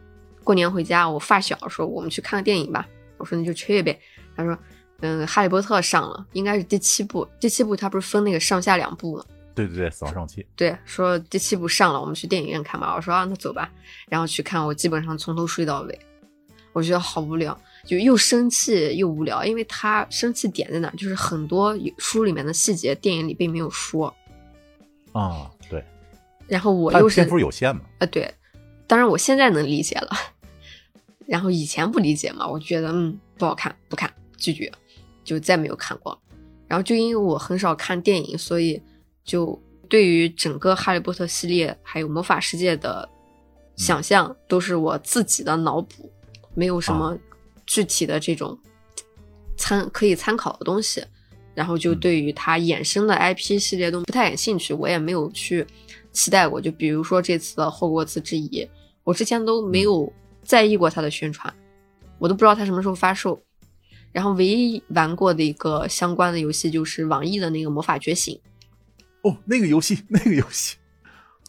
[0.44, 2.86] 过年回家，我发小说我们去看个电影吧，
[3.16, 3.98] 我说那就去呗。
[4.36, 4.59] 他说，
[5.01, 9.24] 嗯，《哈利波特》上了，应该是第七部，第七部它不是分那个上下两部吗？
[9.66, 10.46] 对对对，死亡圣器。
[10.56, 12.94] 对，说第七部上了，我们去电影院看吧。
[12.94, 13.70] 我说啊，那走吧。
[14.08, 15.98] 然后去看，我基本上从头睡到尾，
[16.72, 24.14] 我觉得好无聊，就又生气又无聊，因为他生气点在哪，就是很多书里面的细节，电影里并没有说。
[25.12, 25.84] 啊，对，
[26.46, 28.32] 然后我又是篇幅有限嘛，呃，对，
[28.86, 30.11] 当然我现在能理解了，
[31.26, 34.70] 然后以前不理解嘛，我觉得嗯不好看，不看，拒绝，
[35.24, 36.16] 就再没有看过。
[36.68, 38.80] 然后就因为我很少看电影，所以
[39.25, 43.09] 就对于整个哈利波特系列还有魔法世界的
[43.77, 46.11] 想象都是我自己的脑补，
[46.55, 47.16] 没有什么
[47.66, 48.59] 具体的这种
[49.57, 51.05] 参可以参考的东西。
[51.53, 55.66] 然后就对于它衍生的 IP 系列都不太感兴趣，我也没有去
[56.12, 56.61] 期待过。
[56.61, 58.66] 就比如说这次的霍格沃茨之遗，
[59.03, 60.11] 我之前都没有
[60.43, 61.53] 在意过它的宣传，
[62.18, 63.39] 我都不知道它什么时候发售。
[64.12, 68.35] 然后唯一玩过的一个相关的游戏就是网易的那个《魔法觉醒》。
[69.23, 70.77] 哦，那个游戏， 那个游戏，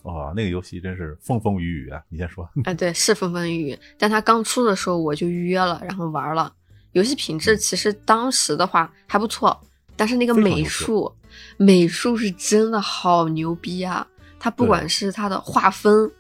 [0.03, 2.01] 哇，那个游戏真是风风雨雨啊！
[2.09, 3.79] 你先说，哎，对，是风风雨雨。
[3.97, 6.53] 但它刚出的时候我就预约了，然后玩了。
[6.93, 9.57] 游戏品质其实当时的话还不错，
[9.95, 11.13] 但是那个美术，
[11.55, 14.05] 美术是真的好牛逼啊！
[14.37, 16.11] 它不管是它的画风，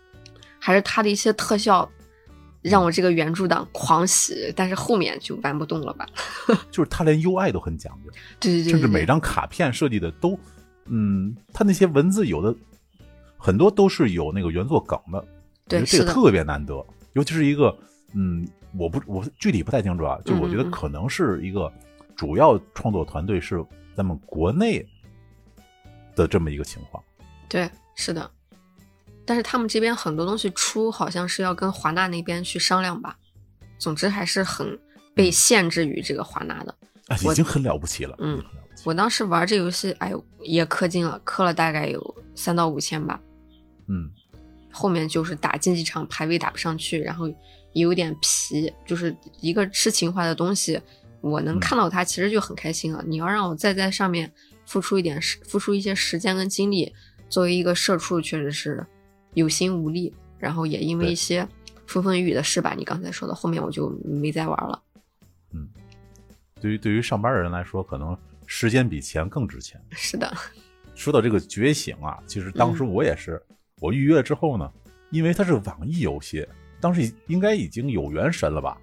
[0.59, 1.89] 还是它的一些特效，
[2.61, 4.53] 让我这个原著党狂喜。
[4.55, 6.05] 但是后面就玩不动了吧？
[6.71, 10.39] 就是它连 UI 都很讲究，对对对，甚至每张卡片设计的都，
[10.85, 12.55] 嗯，他那些文字有的
[13.37, 15.25] 很多都是有那个原作梗的，
[15.67, 17.75] 对，这个特别难得，尤其是一个，
[18.13, 21.71] 嗯，我不我具体不太清楚啊，就我觉得嗯可能是一个
[22.15, 23.63] 主要创作团队是
[23.95, 24.85] 咱们国内
[26.15, 27.03] 的这么一个情况。
[27.47, 28.29] 对，是的。
[29.25, 33.15] 但是他们这边很多东西出，好像是要跟华纳那边去商量吧。
[33.77, 34.77] 总之还是很
[35.13, 36.75] 被限制于这个华纳的。
[37.07, 38.15] 啊，已经很了不起了。
[38.19, 38.43] 嗯
[38.83, 43.19] 我当时玩这游戏，哎呦，也氪金了，氪了大概有三到五千吧。
[43.87, 44.09] 嗯，
[44.71, 47.27] 后面就是打竞技场排位打不上去，然后
[47.73, 50.81] 也有点皮，就是一个吃情怀的东西，
[51.21, 53.03] 我能嗯看到它其实就很开心了。
[53.05, 54.31] 你要让我再在上面
[54.65, 56.93] 付出一点时，付出一些时间跟精力，
[57.29, 58.85] 作为一个社畜，确实是
[59.33, 60.13] 有心无力。
[60.39, 61.47] 然后也因为一些
[61.85, 64.81] 风风雨雨的事吧，你刚才说的，后面我就没再玩了。
[65.53, 65.69] 嗯
[66.59, 68.17] 对于对于上班的人来说，可能
[68.53, 69.81] 时间比钱更值钱。
[69.91, 70.29] 是的，
[70.93, 73.41] 说到这个觉醒啊，其实当时我也是，
[73.79, 74.69] 我预约了之后呢，
[75.09, 76.45] 因为它是网易游戏，
[76.81, 78.77] 当时应该已经有原神了吧？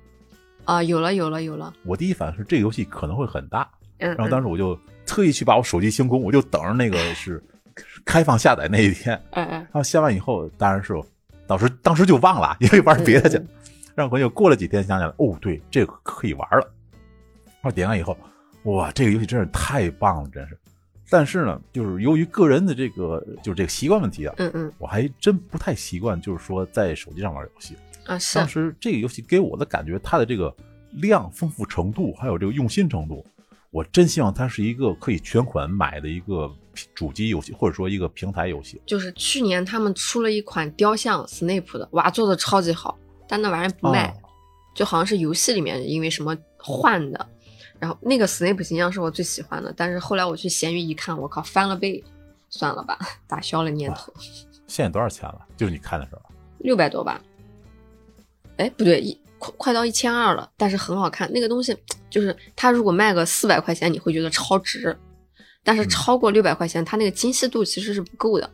[0.64, 1.70] 啊、有了，有了，有了。
[1.84, 7.44] 我第一反应是这个游戏可能会很大，嗯，然后当时，我就特意去把我手机清空，我就等着那个 是
[8.06, 9.14] 开放下载那一天。
[9.32, 10.98] 哎哎，然后下完以后，当然是
[11.46, 13.48] 当时当时就忘了， 因为玩别的去嗯。
[13.94, 16.66] 然后我就过了几天想起来，哦，对，这个可以玩了。
[17.60, 18.16] 然后点完以后，
[18.64, 20.58] 哇，这个游戏真是太棒了，真是。
[21.10, 27.74] 但是呢，就是由于个人的这个就是这个习惯问题啊，嗯嗯我还真不太习惯，就是说在手机上玩游戏。
[28.04, 30.54] 啊，是当时这个游戏给我的感觉，它的这个
[30.92, 33.24] 量、丰富程度，还有这个用心程度，
[33.70, 36.50] 我真希望它是一个可以全款买的一个
[36.94, 38.78] 主机游戏，或者说一个平台游戏。
[38.84, 44.14] 就是去年他们出了一款雕像 Snape 的，哇，做的超级好，但那玩意儿不卖，哦
[44.74, 47.26] 就好像是游戏里面因为什么换的。
[47.78, 52.02] 然后那个 Snape 形象是我最喜欢的，但是后来我去闲鱼一看，我靠，翻了倍，
[52.50, 54.12] 算了吧，打消了念头。
[54.66, 55.46] 现在多少钱了？
[55.56, 56.22] 就是你看的时候。
[56.58, 57.20] 六百多吧？
[58.56, 61.30] 哎，不对，一快快到一千二了，但是很好看。
[61.32, 61.76] 那个东西
[62.10, 64.98] 就是它如果卖个四百块钱，你会觉得超值，
[65.62, 68.50] 但是嗯超过六百块钱，它那个精细度其实是不够的。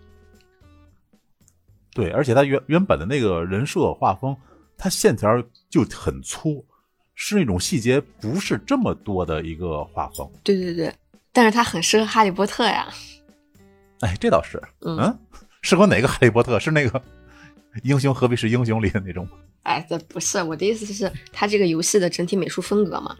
[1.94, 4.36] 对，而且它原原本的那个人设画风，
[4.76, 6.62] 它线条就很粗，
[7.14, 10.28] 是那种细节不是这么多的一个画风。
[10.42, 10.92] 对对对，
[11.32, 12.88] 但是它很适合哈利波特呀。
[14.00, 15.18] 哎，这倒是，嗯嗯，
[15.62, 16.58] 适合哪个哈利波特？
[16.58, 17.00] 是那个
[17.82, 19.26] 英雄何必是英雄里的那种？
[19.62, 23.16] 哎，这不是我的意思是，它这个游戏的整体美术风格嘛，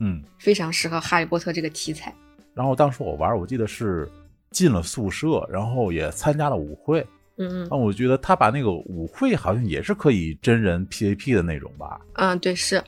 [0.00, 0.22] 嗯。
[0.38, 2.14] 非常适合哈利波特这个题材。
[2.54, 4.10] 然后当时我玩，我记得是
[4.50, 7.00] 进了宿舍，然后也参加了舞会。
[7.38, 12.00] 嗯嗯啊，我觉得他把那个舞会好像也是可以真人 PVP 的那种吧？
[12.14, 12.82] 嗯，对，是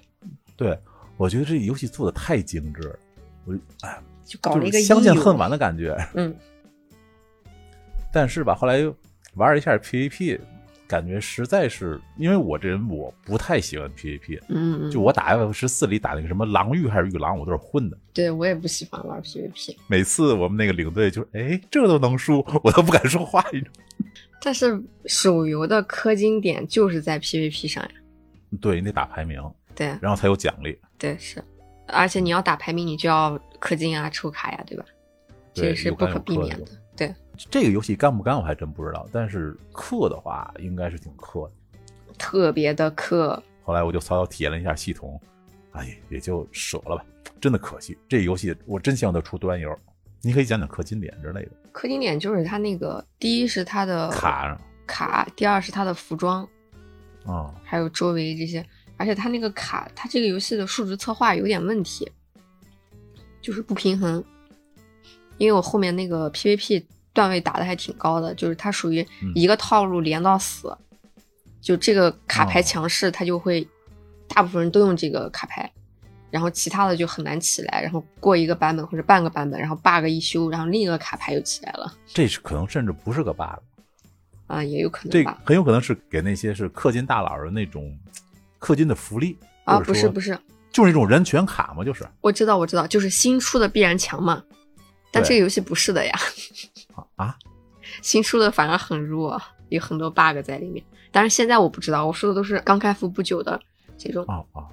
[0.60, 0.78] 对，
[1.16, 2.98] 我觉得这游戏做的太精致了，
[3.46, 5.96] 我就哎，就搞了一个相见恨晚的感觉。
[6.12, 6.36] 嗯，
[8.12, 8.94] 但是吧，后来又
[9.36, 10.38] 玩了一下 PVP，
[10.86, 17.96] 感觉实在是，因为我这人我不太喜欢 PVP，嗯嗯，就我打 F 十四里打那个什么狼域还是玉狼，我都是混的。
[18.12, 23.42] 对我也不喜欢玩 PVP，每次我们那个领队就是，哎，这都能输，我都不敢说话，
[24.42, 27.90] 但是手游的氪金点就是在 PVP 上呀。
[28.60, 29.40] 对你得打排名，
[29.80, 30.78] 对然后才有奖励。
[30.98, 31.42] 对是，
[31.86, 34.84] 而且你要打排名，你就要氪金啊、抽卡呀，对吧？
[35.54, 36.66] 这是不可避免的。
[36.94, 37.14] 对，
[37.50, 41.52] 这个游戏干不干我还真不知道，但是氪的话应该是挺氪的。
[42.18, 43.40] 特别的氪。
[43.62, 45.18] 后来我就草草体验了一下系统，
[45.72, 47.04] 哎，也就舍了吧。
[47.40, 49.74] 真的可惜，这游戏我真希望它出端游。
[50.20, 56.46] 你可以讲讲氪金点之类的氪金点就是它那个，第一是它的卡，卡，第二是它的服装，
[57.24, 58.62] 啊，还有周围这些，
[59.00, 62.06] 而且它那个卡，它这个游戏的数值策划有点问题，
[63.40, 64.22] 就是不平衡。
[65.38, 66.84] 因为我后面那个 PVP
[67.14, 70.76] 段位打的还挺高的，就是它属于嗯一个套路连到死，
[71.62, 73.66] 就这个卡牌哦强势，它就会
[74.28, 75.72] 大部分人都用这个卡牌，
[76.30, 83.62] 然后其他的就很难起来，然后过一个版本或者半个版本，然后 bug 一修，然后另一个卡牌又起来了，这是可能甚至不是个 bug，
[84.46, 85.40] 啊、也有可能这吧。
[85.46, 87.98] 很有可能是给那些是氪金大佬的那种
[88.60, 90.38] 氪金的福利啊，不是不是，
[90.70, 92.06] 就是那种人权卡嘛，就是。
[92.20, 94.42] 我知道我知道，就是新出的必然强嘛，
[95.10, 96.12] 但这个游戏不是的呀，
[96.94, 97.36] 啊啊，
[98.02, 99.40] 新出的反而很弱，
[99.70, 100.84] 有很多 bug 在里面。
[101.10, 103.60] 但是现在我不知道，我说的都是刚开服不久的
[103.98, 104.24] 这种。
[104.28, 104.64] 哦哦，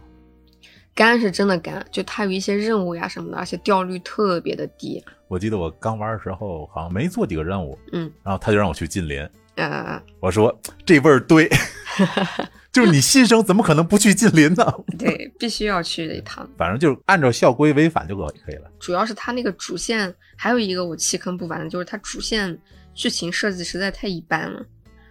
[0.93, 5.03] 干是真的干，就它有一些任务呀什么的，而且掉率特别的低。
[5.27, 9.27] 我记得我刚玩的时候好像没做几个任务，嗯，然后他就让我去禁林，
[9.57, 11.49] 呃，我说这味儿对，
[12.71, 14.63] 就是你新生怎么可能不去近邻呢？
[14.97, 16.47] 对，必须要去一趟。
[16.57, 18.71] 反正就是按照校规违反就可可以了。
[18.79, 22.57] 主要是他那个主线，还有一个我弃坑不玩的，就是他主线
[22.93, 24.63] 剧情设计实在太一般了，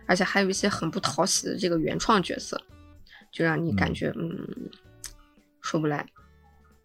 [0.06, 2.60] 而且还有一些很不讨喜的这个原创角色，
[3.32, 4.46] 就让你感觉嗯
[5.60, 6.06] 说不来，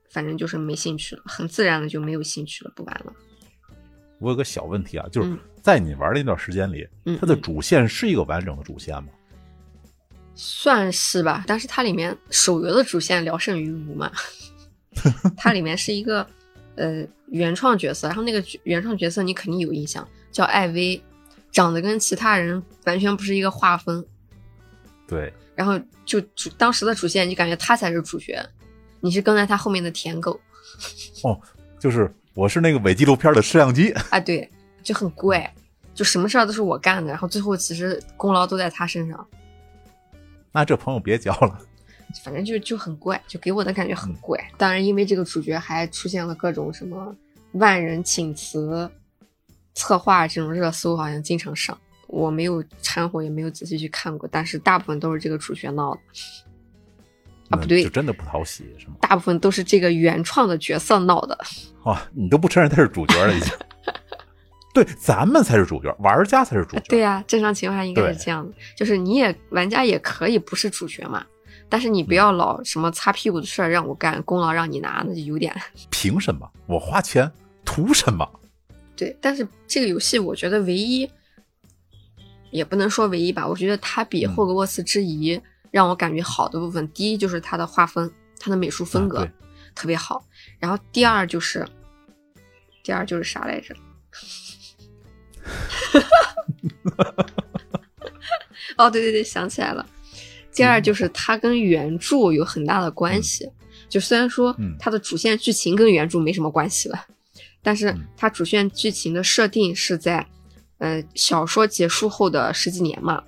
[0.10, 3.14] 反正就是没兴趣了，很自然的就没有兴趣了，不玩了。
[4.20, 7.42] 我有个小问题啊，就是嗯在你玩的那段时间里，嗯，它的嗯。
[7.42, 9.10] 主线是一个完整的主线吗？
[10.34, 14.12] 算是吧，但是它里面手游的主线聊胜于无嘛，
[15.38, 16.26] 它里面是一个
[16.76, 21.00] 呃原创角色，然后那个原创角色你肯定有印象，叫艾薇，
[21.52, 24.04] 长得跟其他人完全不是一个画风，
[25.08, 28.44] 对，然后就主当时的主线你就感觉他才是主角，
[29.00, 30.40] 你是跟在他后面的舔狗
[31.24, 31.40] 哦，
[31.78, 34.50] 就是我是那个伪纪录片的摄像机，啊，对，
[34.84, 35.54] 就很怪，
[35.94, 39.28] 就什么事儿都是我干的，然后最后其实功劳都在他身上。
[40.52, 41.60] 那这朋友别交了。
[42.26, 44.38] 反正就就很怪，就给我的感觉嗯很怪。
[44.58, 47.16] 当然，因为这个主角还出现了各种什么
[47.54, 48.92] 万人请辞、
[49.74, 51.78] 策划这种热搜，好像经常上。
[52.08, 56.02] 我没有掺和，也没有仔细去看过，但是大部分都是这个主角闹的。
[57.52, 58.96] 啊，不对就，真的不讨喜是吗？
[59.00, 61.38] 大部分都是这个原创的角色闹的。
[61.84, 63.50] 哦，你都不承认他是主角了已经。
[64.74, 66.84] 对，咱们才是主角，玩家才是主角。
[66.88, 71.26] 对呀、正常情况下应该是这样的，就是你也玩家也可以不是主角嘛，
[71.68, 75.54] 但是你不要老什么擦屁股的事儿让我干，功劳让你拿，那就有点。
[75.92, 76.50] 凭什么？
[76.68, 77.30] 我花钱
[77.66, 78.28] 图什么？
[78.96, 81.10] 对，但是这个游戏我觉得唯一，
[82.52, 88.10] 也不能说唯一吧，我觉得它比嗯霍格沃茨之遗让我感觉好的部分，第一就是它的画风，
[88.40, 89.28] 它的美术风格、啊
[89.74, 90.22] 特别好，
[90.60, 91.66] 然后第二就是，
[92.84, 93.74] 第二就是啥来着？
[98.78, 99.86] 哦，对对对，想起来了。
[100.54, 103.50] 第二就是它跟原著有很大的关系，
[103.90, 104.76] 就虽然说嗯。
[104.80, 107.06] 它的主线剧情跟原著没什么关系了，
[107.62, 108.02] 但是嗯。
[108.18, 110.26] 它主线剧情的设定是在，
[110.80, 113.24] 呃，小说结束后的十几年嘛，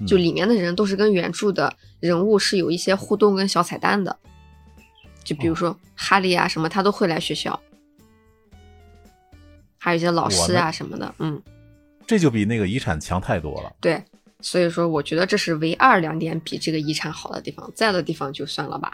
[0.00, 0.06] 嗯。
[0.06, 4.16] 就里面的人都是跟原著的人物是有一些互动跟小彩蛋的，
[5.24, 7.58] 就比如说哈利啊什么，他都会来学校，
[9.84, 11.42] 还有一些老师啊什么的，嗯，
[12.06, 13.70] 这就比那个遗产强太多了。
[13.82, 14.02] 对，
[14.40, 18.90] 所以说我觉得这是唯二两点比这个遗产好的地方，在的地方就算了吧。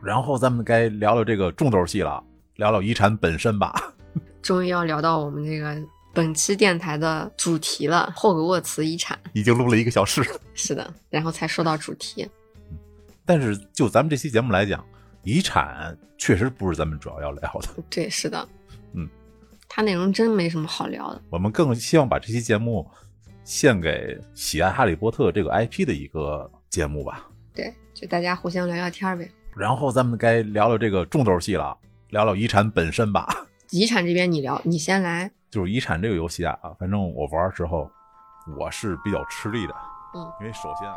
[0.00, 2.22] 然后咱们该聊聊这个重头戏了，
[2.54, 3.74] 聊聊遗产本身吧。
[4.40, 5.76] 终于要聊到我们这个
[6.14, 9.18] 本期电台的主题了——霍格沃茨遗产。
[9.32, 10.24] 已经录了一个小时，
[10.54, 12.24] 是的，然后才说到主题。
[13.26, 14.86] 但是就咱们这期节目来讲，
[15.24, 17.68] 遗产确实不是咱们主要要聊的。
[17.90, 18.59] 对，是的，嗯，
[19.72, 21.22] 它内容真没什么好聊的。
[21.30, 22.84] 我们更希望把这期节目
[23.44, 27.28] 献给喜爱哈利波特这个 IP 的一个节目吧。
[27.54, 29.30] 对，就大家互相聊聊天儿呗。
[29.56, 31.76] 然后咱们该聊聊这个重头戏了，
[32.08, 33.28] 聊聊遗产本身吧。
[33.70, 35.30] 遗产这边你聊，你先来。
[35.50, 37.88] 就是遗产这个游戏啊，反正我玩的时候
[38.58, 39.74] 我是比较吃力的，
[40.16, 40.96] 嗯，因为首先啊。